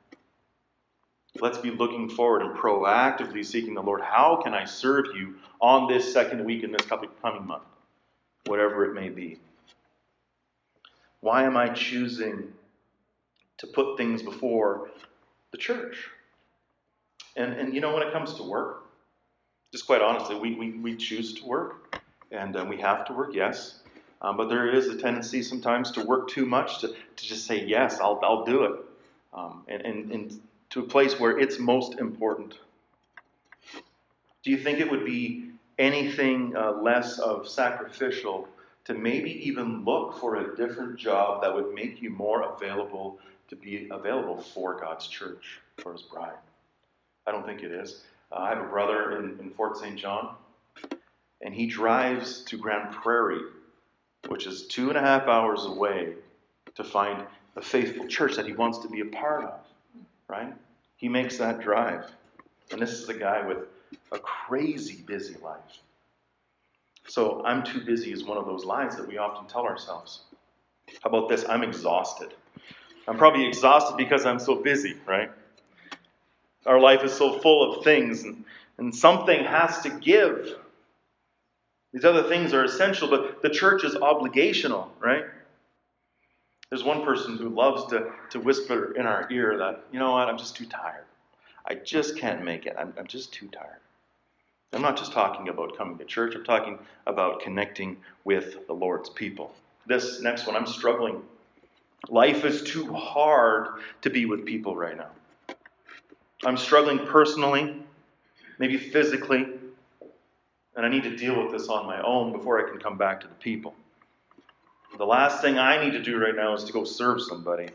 Let's 1.40 1.58
be 1.58 1.70
looking 1.70 2.08
forward 2.08 2.42
and 2.42 2.54
proactively 2.54 3.44
seeking 3.44 3.74
the 3.74 3.82
Lord. 3.82 4.00
How 4.02 4.40
can 4.42 4.54
I 4.54 4.64
serve 4.64 5.06
you 5.16 5.36
on 5.60 5.90
this 5.92 6.12
second 6.12 6.44
week 6.44 6.62
in 6.62 6.70
this 6.70 6.86
coming 6.86 7.10
month? 7.46 7.64
Whatever 8.46 8.84
it 8.84 8.94
may 8.94 9.08
be. 9.08 9.38
Why 11.20 11.44
am 11.44 11.56
I 11.56 11.70
choosing 11.70 12.52
to 13.58 13.66
put 13.66 13.96
things 13.96 14.22
before 14.22 14.90
the 15.54 15.58
church? 15.58 16.10
And, 17.36 17.52
and 17.52 17.74
you 17.74 17.80
know, 17.80 17.94
when 17.94 18.02
it 18.02 18.12
comes 18.12 18.34
to 18.34 18.42
work, 18.42 18.86
just 19.70 19.86
quite 19.86 20.02
honestly, 20.02 20.34
we, 20.34 20.54
we, 20.56 20.72
we 20.78 20.96
choose 20.96 21.34
to 21.34 21.46
work 21.46 22.00
and 22.32 22.56
um, 22.56 22.68
we 22.68 22.80
have 22.80 23.04
to 23.06 23.12
work, 23.12 23.34
yes. 23.34 23.80
Um, 24.20 24.36
but 24.36 24.48
there 24.48 24.68
is 24.68 24.88
a 24.88 24.96
tendency 24.96 25.42
sometimes 25.42 25.92
to 25.92 26.02
work 26.04 26.28
too 26.28 26.44
much, 26.44 26.80
to, 26.80 26.88
to 26.88 27.24
just 27.24 27.46
say, 27.46 27.64
yes, 27.64 28.00
I'll, 28.00 28.18
I'll 28.24 28.44
do 28.44 28.64
it. 28.64 28.80
Um, 29.32 29.62
and, 29.68 29.82
and, 29.82 30.12
and 30.12 30.40
to 30.70 30.80
a 30.80 30.82
place 30.82 31.20
where 31.20 31.38
it's 31.38 31.60
most 31.60 31.98
important. 32.00 32.54
Do 34.42 34.50
you 34.50 34.58
think 34.58 34.80
it 34.80 34.90
would 34.90 35.04
be 35.04 35.50
anything 35.78 36.56
uh, 36.56 36.72
less 36.72 37.18
of 37.18 37.48
sacrificial 37.48 38.48
to 38.86 38.94
maybe 38.94 39.48
even 39.48 39.84
look 39.84 40.18
for 40.18 40.36
a 40.36 40.56
different 40.56 40.98
job 40.98 41.42
that 41.42 41.54
would 41.54 41.72
make 41.74 42.02
you 42.02 42.10
more 42.10 42.54
available 42.54 43.18
to 43.48 43.57
be 43.57 43.88
available 43.90 44.40
for 44.40 44.78
God's 44.80 45.07
church, 45.07 45.61
for 45.78 45.92
His 45.92 46.02
bride? 46.02 46.38
I 47.26 47.33
don't 47.33 47.46
think 47.46 47.62
it 47.62 47.70
is. 47.70 48.02
Uh, 48.30 48.37
I 48.37 48.48
have 48.50 48.59
a 48.59 48.68
brother 48.68 49.18
in, 49.18 49.38
in 49.40 49.50
Fort 49.50 49.76
St. 49.76 49.96
John, 49.96 50.35
and 51.40 51.54
he 51.54 51.66
drives 51.66 52.42
to 52.44 52.57
Grande 52.57 52.92
Prairie, 52.92 53.42
which 54.28 54.46
is 54.46 54.66
two 54.66 54.88
and 54.88 54.98
a 54.98 55.00
half 55.00 55.28
hours 55.28 55.64
away, 55.64 56.14
to 56.74 56.85
find 56.85 57.24
a 57.57 57.62
faithful 57.62 58.07
church 58.07 58.37
that 58.37 58.46
he 58.46 58.52
wants 58.52 58.78
to 58.78 58.88
be 58.88 59.00
a 59.00 59.07
part 59.07 59.44
of, 59.44 59.61
right? 60.28 60.52
He 60.96 61.09
makes 61.09 61.37
that 61.38 61.61
drive. 61.61 62.11
And 62.72 62.80
this 62.80 62.92
is 62.92 63.09
a 63.09 63.14
guy 63.14 63.46
with 63.46 63.59
a 64.11 64.18
crazy 64.18 65.02
busy 65.07 65.37
life. 65.42 65.61
So 67.07 67.44
I'm 67.44 67.62
too 67.62 67.85
busy 67.85 68.12
is 68.12 68.24
one 68.24 68.38
of 68.38 68.46
those 68.46 68.64
lies 68.64 68.96
that 68.96 69.07
we 69.07 69.18
often 69.18 69.46
tell 69.46 69.64
ourselves. 69.64 70.22
How 71.02 71.11
about 71.11 71.28
this? 71.28 71.44
I'm 71.48 71.62
exhausted. 71.62 72.35
I'm 73.06 73.18
probably 73.18 73.46
exhausted 73.46 73.96
because 73.96 74.24
I'm 74.24 74.38
so 74.38 74.54
busy, 74.54 74.96
right? 75.06 75.30
Our 76.66 76.80
life 76.80 77.04
is 77.04 77.12
so 77.12 77.38
full 77.38 77.74
of 77.74 77.84
things, 77.84 78.24
and, 78.24 78.44
and 78.78 78.94
something 78.94 79.44
has 79.44 79.82
to 79.82 79.90
give. 79.90 80.56
These 81.92 82.04
other 82.04 82.24
things 82.24 82.54
are 82.54 82.64
essential, 82.64 83.08
but 83.08 83.42
the 83.42 83.50
church 83.50 83.84
is 83.84 83.94
obligational, 83.94 84.88
right? 85.00 85.24
There's 86.70 86.82
one 86.82 87.05
person 87.05 87.36
who 87.36 87.50
loves 87.50 87.86
to, 87.90 88.11
to 88.30 88.40
whisper 88.40 88.94
in 88.96 89.07
our 89.07 89.28
ear 89.30 89.59
that, 89.59 89.84
you 89.92 89.98
know 89.98 90.12
what, 90.12 90.28
I'm 90.28 90.38
just 90.38 90.57
too 90.57 90.66
tired. 90.66 91.05
I 91.66 91.74
just 91.74 92.18
can't 92.18 92.44
make 92.44 92.66
it. 92.66 92.74
I'm, 92.78 92.92
I'm 92.98 93.07
just 93.07 93.32
too 93.32 93.48
tired. 93.48 93.80
I'm 94.72 94.82
not 94.82 94.96
just 94.96 95.12
talking 95.12 95.48
about 95.48 95.76
coming 95.76 95.98
to 95.98 96.05
church, 96.05 96.34
I'm 96.34 96.44
talking 96.44 96.78
about 97.07 97.42
connecting 97.42 97.98
with 98.24 98.66
the 98.66 98.72
Lord's 98.72 99.09
people. 99.09 99.55
This 99.86 100.20
next 100.20 100.46
one, 100.46 100.57
I'm 100.57 100.66
struggling. 100.66 101.22
Life 102.09 102.44
is 102.44 102.62
too 102.62 102.92
hard 102.92 103.80
to 104.02 104.11
be 104.11 104.26
with 104.26 104.44
people 104.44 104.76
right 104.76 104.96
now. 104.96 105.11
I'm 106.44 106.57
struggling 106.57 107.07
personally, 107.07 107.82
maybe 108.59 108.76
physically, 108.76 109.46
and 110.76 110.84
I 110.84 110.88
need 110.88 111.05
to 111.05 111.16
deal 111.16 111.42
with 111.42 111.52
this 111.52 111.68
on 111.68 111.86
my 111.86 112.02
own 112.02 112.32
before 112.32 112.64
I 112.64 112.70
can 112.70 112.78
come 112.78 112.98
back 112.98 113.20
to 113.20 113.26
the 113.26 113.34
people. 113.34 113.74
The 114.98 115.07
last 115.07 115.40
thing 115.40 115.59
I 115.59 115.82
need 115.82 115.92
to 115.92 116.02
do 116.02 116.18
right 116.18 116.36
now 116.36 116.55
is 116.55 116.64
to 116.64 116.72
go 116.72 116.84
serve 116.84 117.22
somebody. 117.22 117.68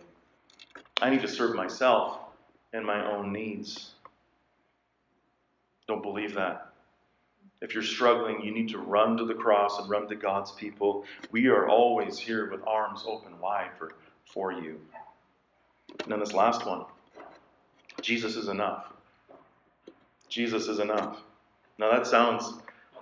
I 1.01 1.09
need 1.09 1.21
to 1.21 1.27
serve 1.27 1.55
myself 1.55 2.19
and 2.71 2.85
my 2.85 3.05
own 3.11 3.33
needs. 3.33 3.91
Don't 5.87 6.03
believe 6.03 6.35
that. 6.35 6.69
If 7.61 7.73
you're 7.73 7.83
struggling, 7.83 8.41
you 8.41 8.51
need 8.51 8.69
to 8.69 8.77
run 8.77 9.17
to 9.17 9.25
the 9.25 9.33
cross 9.33 9.79
and 9.79 9.89
run 9.89 10.07
to 10.07 10.15
God's 10.15 10.51
people. 10.51 11.03
We 11.31 11.47
are 11.47 11.67
always 11.67 12.17
here 12.17 12.49
with 12.49 12.61
arms 12.65 13.03
open 13.05 13.37
wide 13.39 13.71
for, 13.77 13.93
for 14.29 14.51
you. 14.51 14.79
And 16.03 16.11
then 16.11 16.19
this 16.19 16.33
last 16.33 16.65
one 16.65 16.85
Jesus 18.01 18.35
is 18.35 18.47
enough. 18.47 18.85
Jesus 20.29 20.67
is 20.67 20.79
enough. 20.79 21.19
Now 21.77 21.91
that 21.91 22.07
sounds 22.07 22.53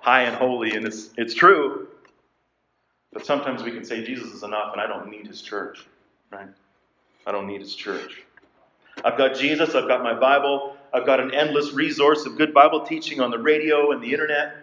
high 0.01 0.23
and 0.23 0.35
holy, 0.35 0.75
and 0.75 0.85
it's, 0.85 1.09
it's 1.17 1.33
true. 1.33 1.87
But 3.11 3.25
sometimes 3.25 3.63
we 3.63 3.71
can 3.71 3.83
say 3.83 4.03
Jesus 4.03 4.31
is 4.31 4.43
enough, 4.43 4.71
and 4.73 4.81
I 4.81 4.87
don't 4.87 5.09
need 5.09 5.27
his 5.27 5.41
church. 5.41 5.85
Right? 6.31 6.47
I 7.25 7.31
don't 7.31 7.47
need 7.47 7.61
his 7.61 7.75
church. 7.75 8.23
I've 9.03 9.17
got 9.17 9.35
Jesus, 9.35 9.75
I've 9.75 9.87
got 9.87 10.01
my 10.01 10.13
Bible, 10.13 10.75
I've 10.93 11.05
got 11.05 11.19
an 11.19 11.33
endless 11.33 11.73
resource 11.73 12.25
of 12.25 12.37
good 12.37 12.53
Bible 12.53 12.85
teaching 12.85 13.21
on 13.21 13.29
the 13.29 13.37
radio 13.37 13.91
and 13.91 14.01
the 14.01 14.11
internet. 14.11 14.55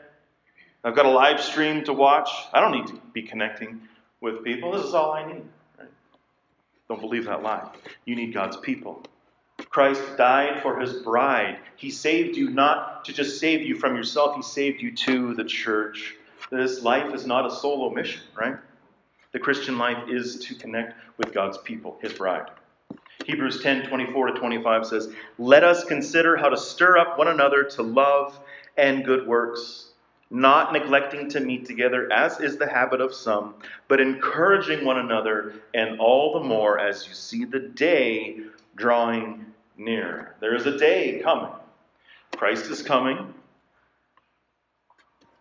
I've 0.83 0.97
got 0.97 1.07
a 1.07 1.11
live 1.11 1.41
stream 1.41 1.85
to 1.85 1.93
watch. 1.93 2.31
I 2.53 2.61
don't 2.61 2.73
need 2.73 2.87
to 2.89 3.01
be 3.13 3.23
connecting 3.23 3.83
with 4.21 4.45
people. 4.45 4.73
This 4.73 4.85
is 4.85 4.95
all 4.95 5.13
I 5.13 5.27
need. 5.33 5.43
Don't 6.89 7.01
believe 7.01 7.25
that 7.27 7.43
lie. 7.43 7.71
You 8.05 8.17
need 8.17 8.35
God's 8.35 8.57
people. 8.59 9.05
Christ 9.71 10.03
died 10.17 10.63
for 10.63 10.79
his 10.79 10.95
bride. 10.95 11.59
He 11.77 11.91
saved 11.91 12.37
you 12.37 12.51
not 12.51 13.05
to 13.07 13.13
just 13.13 13.39
save 13.41 13.63
you 13.63 13.77
from 13.77 13.97
yourself, 13.97 14.37
he 14.37 14.43
saved 14.43 14.83
you 14.83 14.95
to 14.97 15.35
the 15.35 15.45
church. 15.45 16.15
This 16.51 16.83
life 16.83 17.15
is 17.15 17.27
not 17.27 17.47
a 17.47 17.51
solo 17.51 17.91
mission, 17.91 18.23
right? 18.37 18.57
The 19.33 19.39
Christian 19.39 19.79
life 19.79 20.09
is 20.09 20.39
to 20.47 20.55
connect 20.55 20.95
with 21.19 21.33
God's 21.33 21.59
people, 21.59 21.99
his 22.01 22.13
bride. 22.13 22.51
Hebrews 23.25 23.63
10 23.63 23.87
24 23.89 24.27
to 24.29 24.33
25 24.39 24.87
says, 24.87 25.09
Let 25.39 25.65
us 25.65 25.85
consider 25.85 26.37
how 26.37 26.51
to 26.51 26.57
stir 26.57 26.99
up 26.99 27.19
one 27.19 27.29
another 27.29 27.65
to 27.65 27.83
love 27.83 28.39
and 28.77 29.05
good 29.05 29.27
works, 29.27 29.91
not 30.35 30.73
neglecting 30.73 31.31
to 31.31 31.39
meet 31.39 31.65
together, 31.65 32.13
as 32.13 32.41
is 32.41 32.57
the 32.57 32.69
habit 32.69 33.01
of 33.01 33.15
some, 33.15 33.55
but 33.87 34.01
encouraging 34.01 34.85
one 34.85 34.99
another, 34.99 35.55
and 35.75 36.01
all 36.01 36.33
the 36.33 36.41
more 36.41 36.77
as 36.77 37.07
you 37.07 37.15
see 37.15 37.45
the 37.45 37.61
day 37.61 38.41
drawing 38.75 39.47
near. 39.77 40.35
There 40.41 40.57
is 40.57 40.67
a 40.67 40.77
day 40.77 41.21
coming. 41.23 41.53
Christ 42.37 42.69
is 42.69 42.83
coming. 42.83 43.33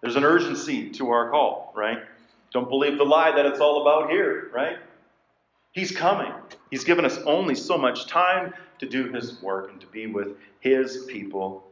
There's 0.02 0.16
an 0.16 0.24
urgency 0.24 0.92
to 0.92 1.10
our 1.10 1.32
call, 1.32 1.74
right? 1.76 2.04
Don't 2.52 2.70
believe 2.70 3.00
the 3.00 3.04
lie 3.04 3.32
that 3.32 3.48
it's 3.48 3.60
all 3.60 3.82
about 3.82 4.12
here, 4.12 4.52
right? 4.54 4.78
He's 5.72 5.92
coming. 5.92 6.32
He's 6.70 6.84
given 6.84 7.04
us 7.04 7.18
only 7.26 7.56
so 7.56 7.80
much 7.80 8.06
time 8.06 8.54
to 8.78 8.86
do 8.88 9.12
His 9.12 9.42
work 9.42 9.72
and 9.72 9.82
to 9.82 9.88
be 9.88 10.06
with 10.06 10.38
His 10.60 11.06
people. 11.06 11.66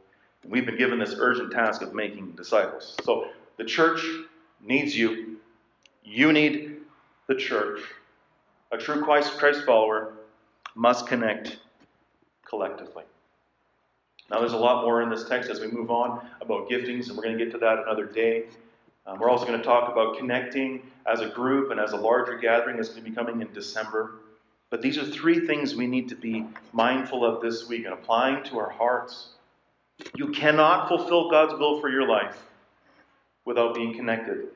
We've 0.44 0.66
been 0.66 0.78
given 0.78 0.98
this 0.98 1.14
urgent 1.16 1.52
task 1.52 1.82
of 1.82 1.94
making 1.94 2.32
disciples. 2.32 2.96
So 3.04 3.28
the 3.56 3.64
church 3.64 4.04
needs 4.60 4.96
you. 4.96 5.36
You 6.04 6.32
need 6.32 6.76
the 7.28 7.34
church. 7.34 7.80
A 8.72 8.78
true 8.78 9.02
Christ, 9.02 9.38
follower 9.64 10.14
must 10.74 11.06
connect 11.06 11.58
collectively. 12.44 13.04
Now, 14.30 14.40
there's 14.40 14.54
a 14.54 14.58
lot 14.58 14.84
more 14.84 15.02
in 15.02 15.10
this 15.10 15.28
text 15.28 15.50
as 15.50 15.60
we 15.60 15.68
move 15.68 15.90
on 15.90 16.26
about 16.40 16.70
giftings, 16.70 17.08
and 17.08 17.16
we're 17.16 17.24
going 17.24 17.36
to 17.36 17.44
get 17.44 17.52
to 17.52 17.58
that 17.58 17.80
another 17.80 18.06
day. 18.06 18.44
Um, 19.06 19.18
we're 19.18 19.28
also 19.28 19.44
going 19.44 19.58
to 19.58 19.64
talk 19.64 19.90
about 19.90 20.16
connecting 20.16 20.82
as 21.06 21.20
a 21.20 21.28
group 21.28 21.70
and 21.70 21.78
as 21.78 21.92
a 21.92 21.96
larger 21.96 22.38
gathering 22.38 22.76
that's 22.76 22.88
going 22.88 23.04
to 23.04 23.10
be 23.10 23.14
coming 23.14 23.40
in 23.42 23.52
December. 23.52 24.12
But 24.70 24.80
these 24.80 24.96
are 24.96 25.04
three 25.04 25.46
things 25.46 25.74
we 25.74 25.86
need 25.86 26.08
to 26.08 26.14
be 26.14 26.46
mindful 26.72 27.24
of 27.24 27.42
this 27.42 27.68
week 27.68 27.84
and 27.84 27.92
applying 27.92 28.42
to 28.44 28.58
our 28.58 28.70
hearts. 28.70 29.28
You 30.14 30.28
cannot 30.28 30.88
fulfill 30.88 31.30
God's 31.30 31.54
will 31.58 31.80
for 31.80 31.88
your 31.88 32.06
life 32.06 32.36
without 33.44 33.74
being 33.74 33.94
connected 33.94 34.48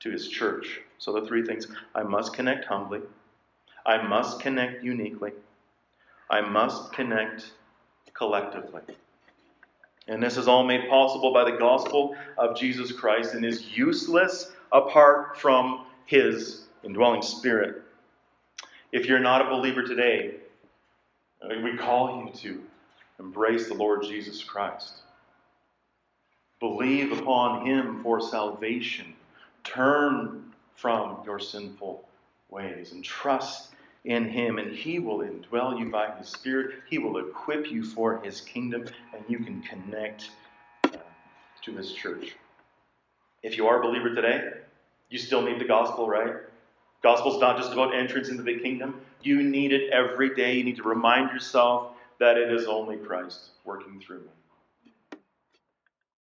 to 0.00 0.10
His 0.10 0.28
church. 0.28 0.80
So, 0.98 1.12
the 1.12 1.26
three 1.26 1.44
things 1.44 1.66
I 1.94 2.02
must 2.02 2.34
connect 2.34 2.64
humbly, 2.64 3.00
I 3.84 4.02
must 4.02 4.40
connect 4.40 4.84
uniquely, 4.84 5.32
I 6.30 6.40
must 6.40 6.92
connect 6.92 7.52
collectively. 8.14 8.82
And 10.08 10.22
this 10.22 10.36
is 10.36 10.48
all 10.48 10.64
made 10.64 10.88
possible 10.88 11.32
by 11.32 11.48
the 11.50 11.56
gospel 11.56 12.16
of 12.36 12.56
Jesus 12.56 12.92
Christ 12.92 13.34
and 13.34 13.44
is 13.44 13.76
useless 13.76 14.50
apart 14.72 15.38
from 15.38 15.86
his 16.06 16.64
indwelling 16.82 17.22
spirit. 17.22 17.82
If 18.90 19.06
you're 19.06 19.20
not 19.20 19.46
a 19.46 19.50
believer 19.50 19.82
today, 19.82 20.34
we 21.62 21.76
call 21.76 22.24
you 22.24 22.32
to 22.40 22.62
embrace 23.22 23.68
the 23.68 23.74
Lord 23.74 24.02
Jesus 24.02 24.42
Christ. 24.42 24.94
Believe 26.60 27.18
upon 27.18 27.66
him 27.66 28.02
for 28.02 28.20
salvation. 28.20 29.14
Turn 29.64 30.52
from 30.76 31.18
your 31.24 31.38
sinful 31.38 32.04
ways 32.50 32.92
and 32.92 33.04
trust 33.04 33.72
in 34.04 34.28
Him, 34.28 34.58
and 34.58 34.74
He 34.74 34.98
will 34.98 35.18
indwell 35.18 35.78
you 35.78 35.90
by 35.90 36.10
His 36.16 36.28
Spirit. 36.28 36.76
He 36.88 36.98
will 36.98 37.18
equip 37.18 37.70
you 37.70 37.84
for 37.84 38.20
His 38.20 38.40
kingdom, 38.40 38.86
and 39.14 39.24
you 39.28 39.38
can 39.38 39.62
connect 39.62 40.30
uh, 40.86 40.98
to 41.62 41.72
His 41.72 41.92
church. 41.92 42.34
If 43.42 43.56
you 43.56 43.66
are 43.66 43.80
a 43.80 43.82
believer 43.82 44.14
today, 44.14 44.50
you 45.08 45.18
still 45.18 45.42
need 45.42 45.60
the 45.60 45.64
gospel, 45.64 46.08
right? 46.08 46.34
Gospel's 47.02 47.40
not 47.40 47.56
just 47.56 47.72
about 47.72 47.94
entrance 47.94 48.28
into 48.28 48.42
the 48.42 48.58
kingdom. 48.58 49.00
You 49.22 49.42
need 49.42 49.72
it 49.72 49.90
every 49.90 50.34
day. 50.34 50.56
You 50.56 50.64
need 50.64 50.76
to 50.76 50.84
remind 50.84 51.30
yourself 51.30 51.96
that 52.22 52.38
it 52.38 52.52
is 52.52 52.68
only 52.68 52.96
Christ 52.98 53.50
working 53.64 54.00
through 54.00 54.20
me. 54.20 54.41